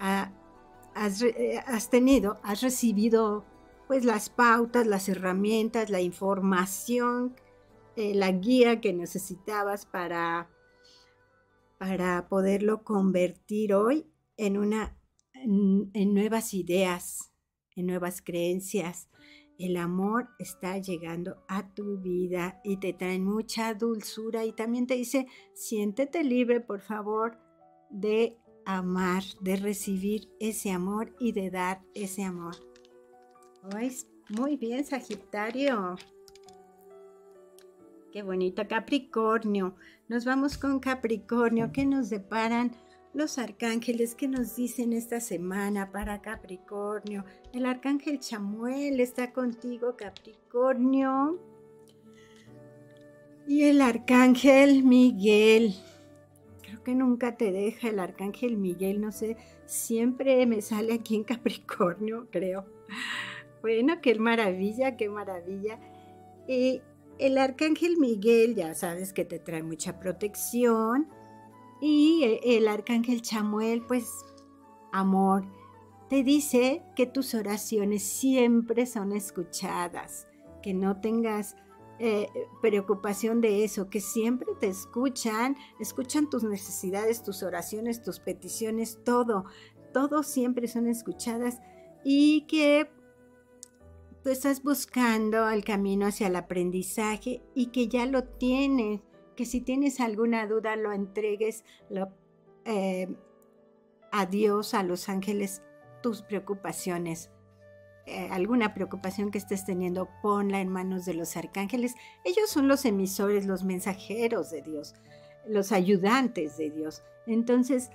[0.00, 3.44] eh, has, tenido, has recibido
[3.86, 7.36] pues las pautas, las herramientas, la información,
[7.96, 10.48] eh, la guía que necesitabas para,
[11.78, 14.06] para poderlo convertir hoy
[14.36, 14.96] en, una,
[15.34, 17.32] en nuevas ideas,
[17.76, 19.08] en nuevas creencias,
[19.58, 24.94] el amor está llegando a tu vida y te trae mucha dulzura y también te
[24.94, 27.38] dice, siéntete libre, por favor,
[27.90, 32.56] de amar, de recibir ese amor y de dar ese amor.
[34.30, 35.96] muy bien, Sagitario.
[38.12, 39.76] Qué bonito, Capricornio.
[40.08, 41.72] Nos vamos con Capricornio.
[41.72, 42.72] ¿Qué nos deparan
[43.14, 47.24] los arcángeles que nos dicen esta semana para Capricornio.
[47.52, 51.38] El arcángel Chamuel está contigo, Capricornio.
[53.46, 55.74] Y el arcángel Miguel.
[56.62, 61.24] Creo que nunca te deja el arcángel Miguel, no sé, siempre me sale aquí en
[61.24, 62.66] Capricornio, creo.
[63.62, 65.78] Bueno, qué maravilla, qué maravilla.
[66.48, 66.82] Y
[67.18, 71.08] el arcángel Miguel, ya sabes que te trae mucha protección,
[71.80, 74.08] y e, el arcángel Chamuel, pues,
[74.92, 75.44] amor,
[76.08, 80.26] te dice que tus oraciones siempre son escuchadas,
[80.62, 81.56] que no tengas
[81.98, 82.28] eh,
[82.60, 89.44] preocupación de eso, que siempre te escuchan, escuchan tus necesidades, tus oraciones, tus peticiones, todo.
[89.92, 91.60] todos siempre son escuchadas
[92.04, 92.90] y que
[94.24, 99.02] tú estás buscando el camino hacia el aprendizaje y que ya lo tienes,
[99.36, 101.62] que si tienes alguna duda lo entregues
[102.64, 103.14] eh,
[104.10, 105.62] a Dios, a los ángeles,
[106.02, 107.30] tus preocupaciones.
[108.06, 111.94] Eh, alguna preocupación que estés teniendo, ponla en manos de los arcángeles.
[112.24, 114.94] Ellos son los emisores, los mensajeros de Dios,
[115.46, 117.02] los ayudantes de Dios.
[117.26, 117.90] Entonces,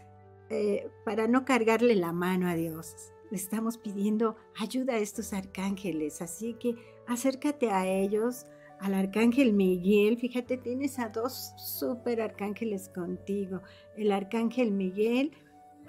[0.50, 6.22] eh, para no cargarle la mano a Dios, le estamos pidiendo ayuda a estos arcángeles.
[6.22, 6.76] Así que
[7.08, 8.46] acércate a ellos,
[8.80, 10.18] al arcángel Miguel.
[10.18, 13.62] Fíjate, tienes a dos super arcángeles contigo.
[13.96, 15.32] El arcángel Miguel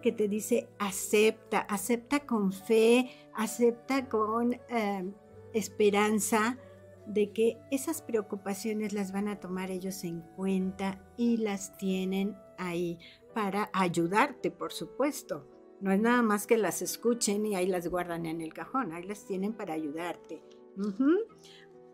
[0.00, 5.12] que te dice acepta, acepta con fe, acepta con em,
[5.52, 6.58] esperanza
[7.06, 12.98] de que esas preocupaciones las van a tomar ellos en cuenta y las tienen ahí
[13.34, 15.46] para ayudarte, por supuesto.
[15.80, 19.04] No es nada más que las escuchen y ahí las guardan en el cajón, ahí
[19.04, 20.42] las tienen para ayudarte.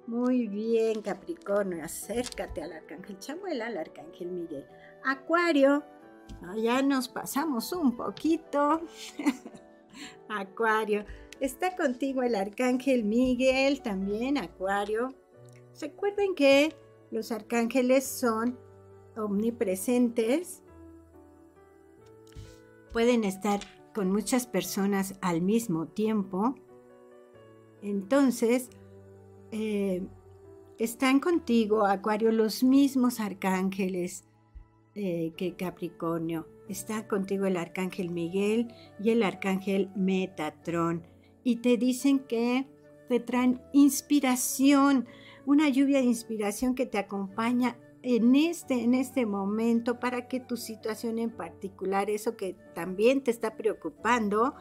[0.07, 4.67] Muy bien, Capricornio, acércate al Arcángel Chamuel, al Arcángel Miguel.
[5.05, 5.85] Acuario,
[6.57, 8.83] ya nos pasamos un poquito.
[10.29, 11.05] Acuario,
[11.41, 15.15] está contigo el Arcángel Miguel, también Acuario.
[15.81, 16.75] Recuerden que
[17.11, 18.59] los arcángeles son
[19.17, 20.63] omnipresentes,
[22.93, 23.61] pueden estar
[23.97, 26.55] con muchas personas al mismo tiempo.
[27.81, 28.69] Entonces,
[29.53, 30.07] eh,
[30.79, 34.25] están contigo, Acuario, los mismos arcángeles
[34.95, 36.47] eh, que Capricornio.
[36.69, 38.69] Está contigo el arcángel Miguel
[39.03, 41.03] y el arcángel Metatrón.
[41.43, 42.67] Y te dicen que
[43.09, 45.07] te traen inspiración,
[45.47, 47.79] una lluvia de inspiración que te acompaña
[48.09, 53.33] en este, en este momento para que tu situación en particular, eso que también te
[53.33, 54.55] está preocupando,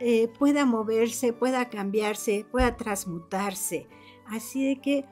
[0.00, 3.86] eh, pueda moverse, pueda cambiarse, pueda transmutarse.
[4.24, 5.04] Así de que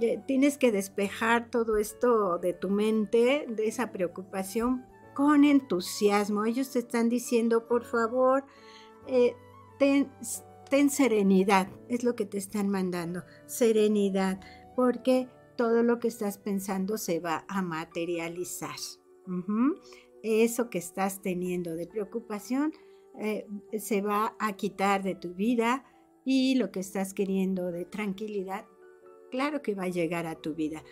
[0.00, 4.84] eh, tienes que despejar todo esto de tu mente, de esa preocupación,
[5.14, 6.44] con entusiasmo.
[6.44, 8.44] Ellos te están diciendo, por favor,
[9.06, 9.36] eh,
[9.78, 10.10] ten,
[10.68, 14.40] ten serenidad, es lo que te están mandando, serenidad,
[14.74, 18.76] porque todo lo que estás pensando se va a materializar.
[20.22, 22.72] Eso que estás teniendo de preocupación
[23.18, 23.46] eh,
[23.78, 25.84] se va a quitar de tu vida
[26.24, 28.66] y lo que estás queriendo de tranquilidad,
[29.30, 30.82] claro que va a llegar a tu vida.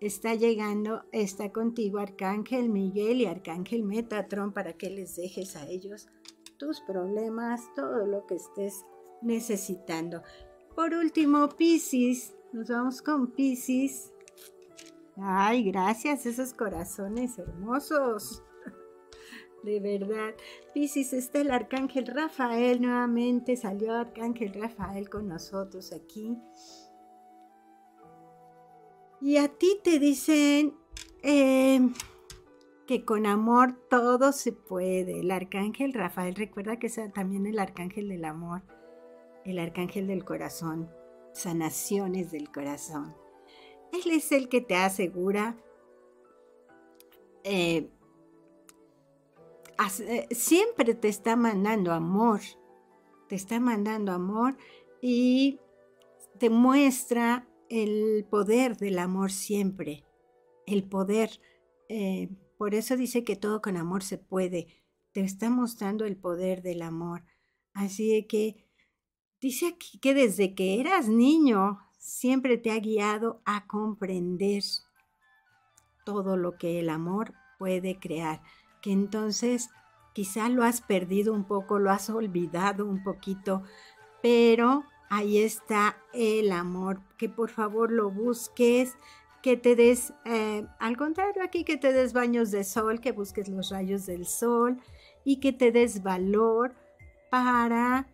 [0.00, 6.08] Está llegando, está contigo Arcángel Miguel y Arcángel Metatron para que les dejes a ellos
[6.58, 8.84] tus problemas, todo lo que estés
[9.22, 10.22] necesitando.
[10.74, 14.12] Por último, Piscis, nos vamos con Pisces.
[15.16, 18.42] Ay, gracias, esos corazones hermosos.
[19.62, 20.34] De verdad.
[20.74, 23.56] Pisces está el arcángel Rafael nuevamente.
[23.56, 26.36] Salió arcángel Rafael con nosotros aquí.
[29.20, 30.74] Y a ti te dicen
[31.22, 31.92] em,
[32.86, 35.20] que con amor todo se puede.
[35.20, 38.62] El arcángel Rafael, recuerda que es también el arcángel del amor,
[39.44, 40.90] el arcángel del corazón
[41.32, 43.14] sanaciones del corazón.
[43.92, 45.56] Él es el que te asegura
[47.44, 47.90] eh,
[50.00, 52.40] eh, siempre te está mandando amor,
[53.28, 54.56] te está mandando amor
[55.00, 55.58] y
[56.38, 60.04] te muestra el poder del amor siempre,
[60.66, 61.30] el poder.
[61.88, 62.28] Eh,
[62.58, 64.66] por eso dice que todo con amor se puede.
[65.12, 67.24] Te está mostrando el poder del amor.
[67.72, 68.68] Así que
[69.40, 74.62] Dice aquí que desde que eras niño siempre te ha guiado a comprender
[76.04, 78.42] todo lo que el amor puede crear,
[78.82, 79.70] que entonces
[80.12, 83.62] quizá lo has perdido un poco, lo has olvidado un poquito,
[84.22, 88.96] pero ahí está el amor, que por favor lo busques,
[89.42, 93.48] que te des, eh, al contrario aquí, que te des baños de sol, que busques
[93.48, 94.78] los rayos del sol
[95.24, 96.74] y que te des valor
[97.30, 98.06] para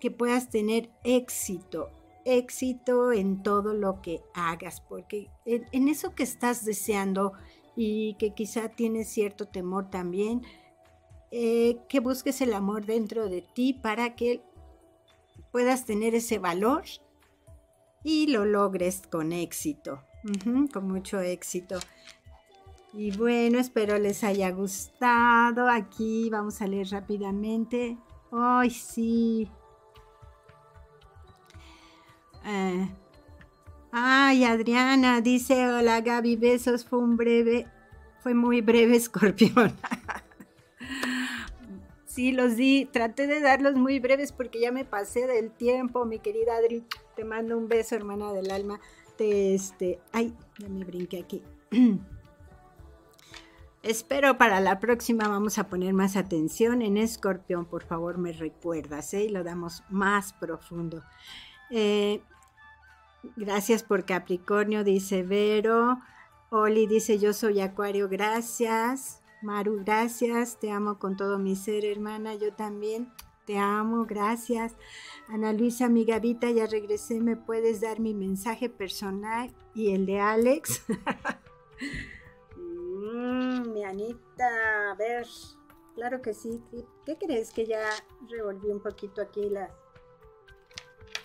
[0.00, 1.90] que puedas tener éxito,
[2.24, 7.32] éxito en todo lo que hagas, porque en, eso que estás deseando
[7.76, 10.42] y que quizá tienes cierto temor también,
[11.30, 14.42] eh, que busques el amor dentro de ti para que
[15.52, 16.84] puedas tener ese valor
[18.02, 20.02] y lo logres con éxito,
[20.72, 21.78] con mucho éxito.
[22.92, 25.68] Y bueno, espero les haya gustado.
[25.68, 27.98] Aquí vamos a leer rápidamente.
[28.32, 29.50] Ay, sí.
[32.46, 32.88] Eh,
[33.90, 37.66] ay, Adriana dice, hola Gaby, besos, fue un breve,
[38.20, 39.72] fue muy breve escorpión.
[42.06, 42.86] sí, los di.
[42.86, 46.84] Traté de darlos muy breves porque ya me pasé del tiempo, mi querida Adri.
[47.16, 48.80] Te mando un beso, hermana del alma.
[49.18, 51.42] Te, este, ay, ya me brinqué aquí.
[53.82, 59.14] Espero para la próxima vamos a poner más atención en escorpión, por favor me recuerdas,
[59.14, 59.26] ¿eh?
[59.26, 61.04] y lo damos más profundo.
[61.70, 62.20] Eh,
[63.36, 65.98] gracias por Capricornio, dice Vero.
[66.50, 69.20] Oli dice yo soy Acuario, gracias.
[69.42, 73.12] Maru, gracias, te amo con todo mi ser, hermana, yo también.
[73.46, 74.74] Te amo, gracias.
[75.28, 77.20] Ana Luisa, mi gavita, ya regresé.
[77.20, 80.82] ¿Me puedes dar mi mensaje personal y el de Alex?
[83.06, 85.26] Mm, mi Anita, a ver.
[85.94, 86.62] Claro que sí.
[87.04, 87.84] ¿Qué crees que ya
[88.28, 89.70] revolví un poquito aquí las...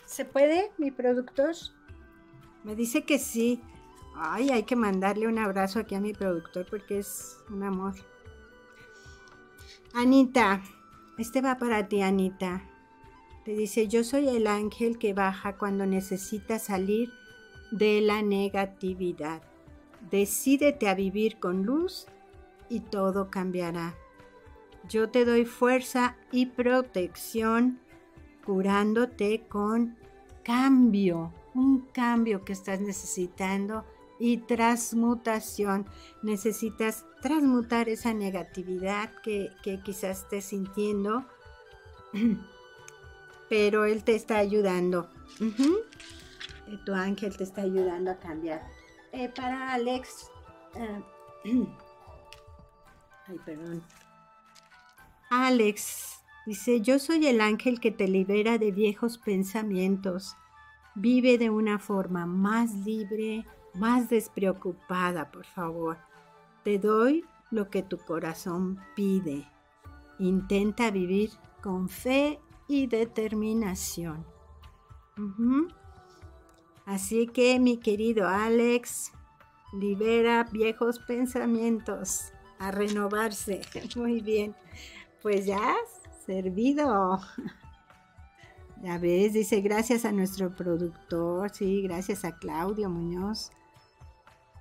[0.05, 1.55] ¿Se puede, mi productor?
[2.63, 3.61] Me dice que sí.
[4.15, 7.93] Ay, hay que mandarle un abrazo aquí a mi productor porque es un amor.
[9.93, 10.61] Anita,
[11.17, 12.63] este va para ti, Anita.
[13.45, 17.11] Te dice, yo soy el ángel que baja cuando necesita salir
[17.71, 19.41] de la negatividad.
[20.11, 22.07] Decídete a vivir con luz
[22.69, 23.95] y todo cambiará.
[24.87, 27.79] Yo te doy fuerza y protección
[28.45, 29.97] curándote con
[30.43, 33.85] cambio, un cambio que estás necesitando
[34.19, 35.87] y transmutación.
[36.21, 39.49] Necesitas transmutar esa negatividad que,
[39.83, 41.25] quizás estés sintiendo,
[43.49, 45.09] pero Él te está ayudando.
[46.85, 48.61] Tu ángel te está ayudando a cambiar.
[49.11, 50.29] Eh, para Alex,
[50.75, 51.01] eh,
[53.27, 53.83] ay, perdón.
[55.31, 60.35] Alex dice, yo soy el ángel que te libera de viejos pensamientos.
[60.95, 65.97] Vive de una forma más libre, más despreocupada, por favor.
[66.63, 69.47] Te doy lo que tu corazón pide.
[70.19, 71.31] Intenta vivir
[71.61, 74.25] con fe y determinación.
[76.85, 79.11] Así que mi querido Alex,
[79.73, 83.61] libera viejos pensamientos a renovarse.
[83.95, 84.55] Muy bien.
[85.21, 85.75] Pues ya,
[86.25, 87.19] servido.
[88.83, 93.51] Ya ves, dice gracias a nuestro productor, sí, gracias a Claudio Muñoz.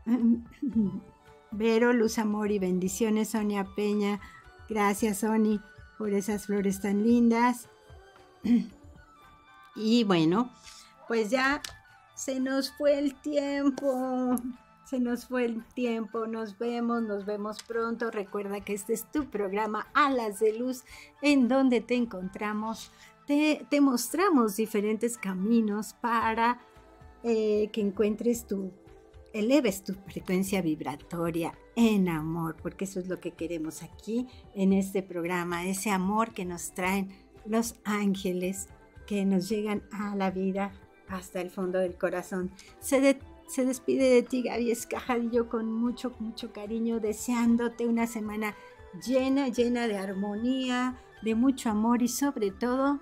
[1.52, 4.20] Vero, luz, amor y bendiciones, Sonia Peña.
[4.68, 5.60] Gracias, Sony,
[5.98, 7.68] por esas flores tan lindas.
[9.76, 10.50] Y bueno,
[11.06, 11.62] pues ya
[12.14, 14.34] se nos fue el tiempo.
[14.84, 16.26] Se nos fue el tiempo.
[16.26, 18.10] Nos vemos, nos vemos pronto.
[18.10, 20.84] Recuerda que este es tu programa Alas de Luz,
[21.22, 22.90] en donde te encontramos.
[23.30, 26.60] Te, mostramos diferentes caminos para
[27.22, 28.72] eh, que encuentres tu
[29.32, 34.26] eleves tu frecuencia vibratoria en amor, porque eso es lo que queremos aquí
[34.56, 37.10] en este programa, ese amor que nos traen
[37.46, 38.66] los ángeles
[39.06, 40.72] que nos llegan a la vida
[41.06, 42.50] hasta el fondo del corazón.
[42.80, 43.16] Se,
[43.46, 48.56] se despide de ti, Gaby Escajadillo, con mucho, mucho cariño, deseándote una semana
[49.06, 52.98] llena, llena de armonía, de mucho amor y sobre todo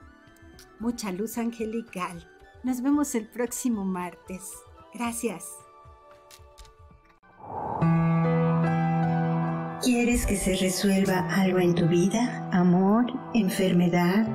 [0.81, 2.29] mucha luz angelical.
[2.63, 4.53] Nos vemos el próximo martes.
[4.95, 5.45] Gracias.
[9.83, 12.49] ¿Quieres que se resuelva algo en tu vida?
[12.53, 13.07] ¿Amor?
[13.33, 14.27] ¿Enfermedad?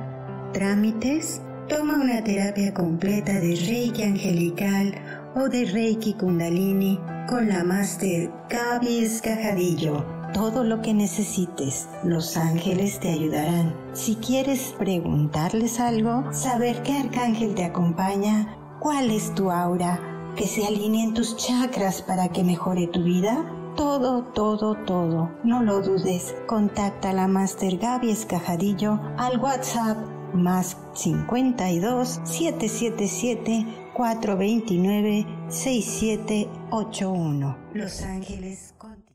[0.52, 1.42] ¿Trámites?
[1.68, 4.94] Toma una terapia completa de Reiki Angelical
[5.34, 6.98] o de Reiki Kundalini
[7.28, 10.13] con la Master Gaby Escajadillo.
[10.34, 13.72] Todo lo que necesites, los ángeles te ayudarán.
[13.92, 20.00] Si quieres preguntarles algo, saber qué arcángel te acompaña, cuál es tu aura,
[20.36, 23.48] que se alineen tus chakras para que mejore tu vida?
[23.76, 25.30] Todo, todo, todo.
[25.44, 26.34] No lo dudes.
[26.48, 29.96] Contacta a la Master Gaby Escajadillo al WhatsApp
[30.34, 37.56] más 52 777 429 6781.
[37.72, 38.73] Los Ángeles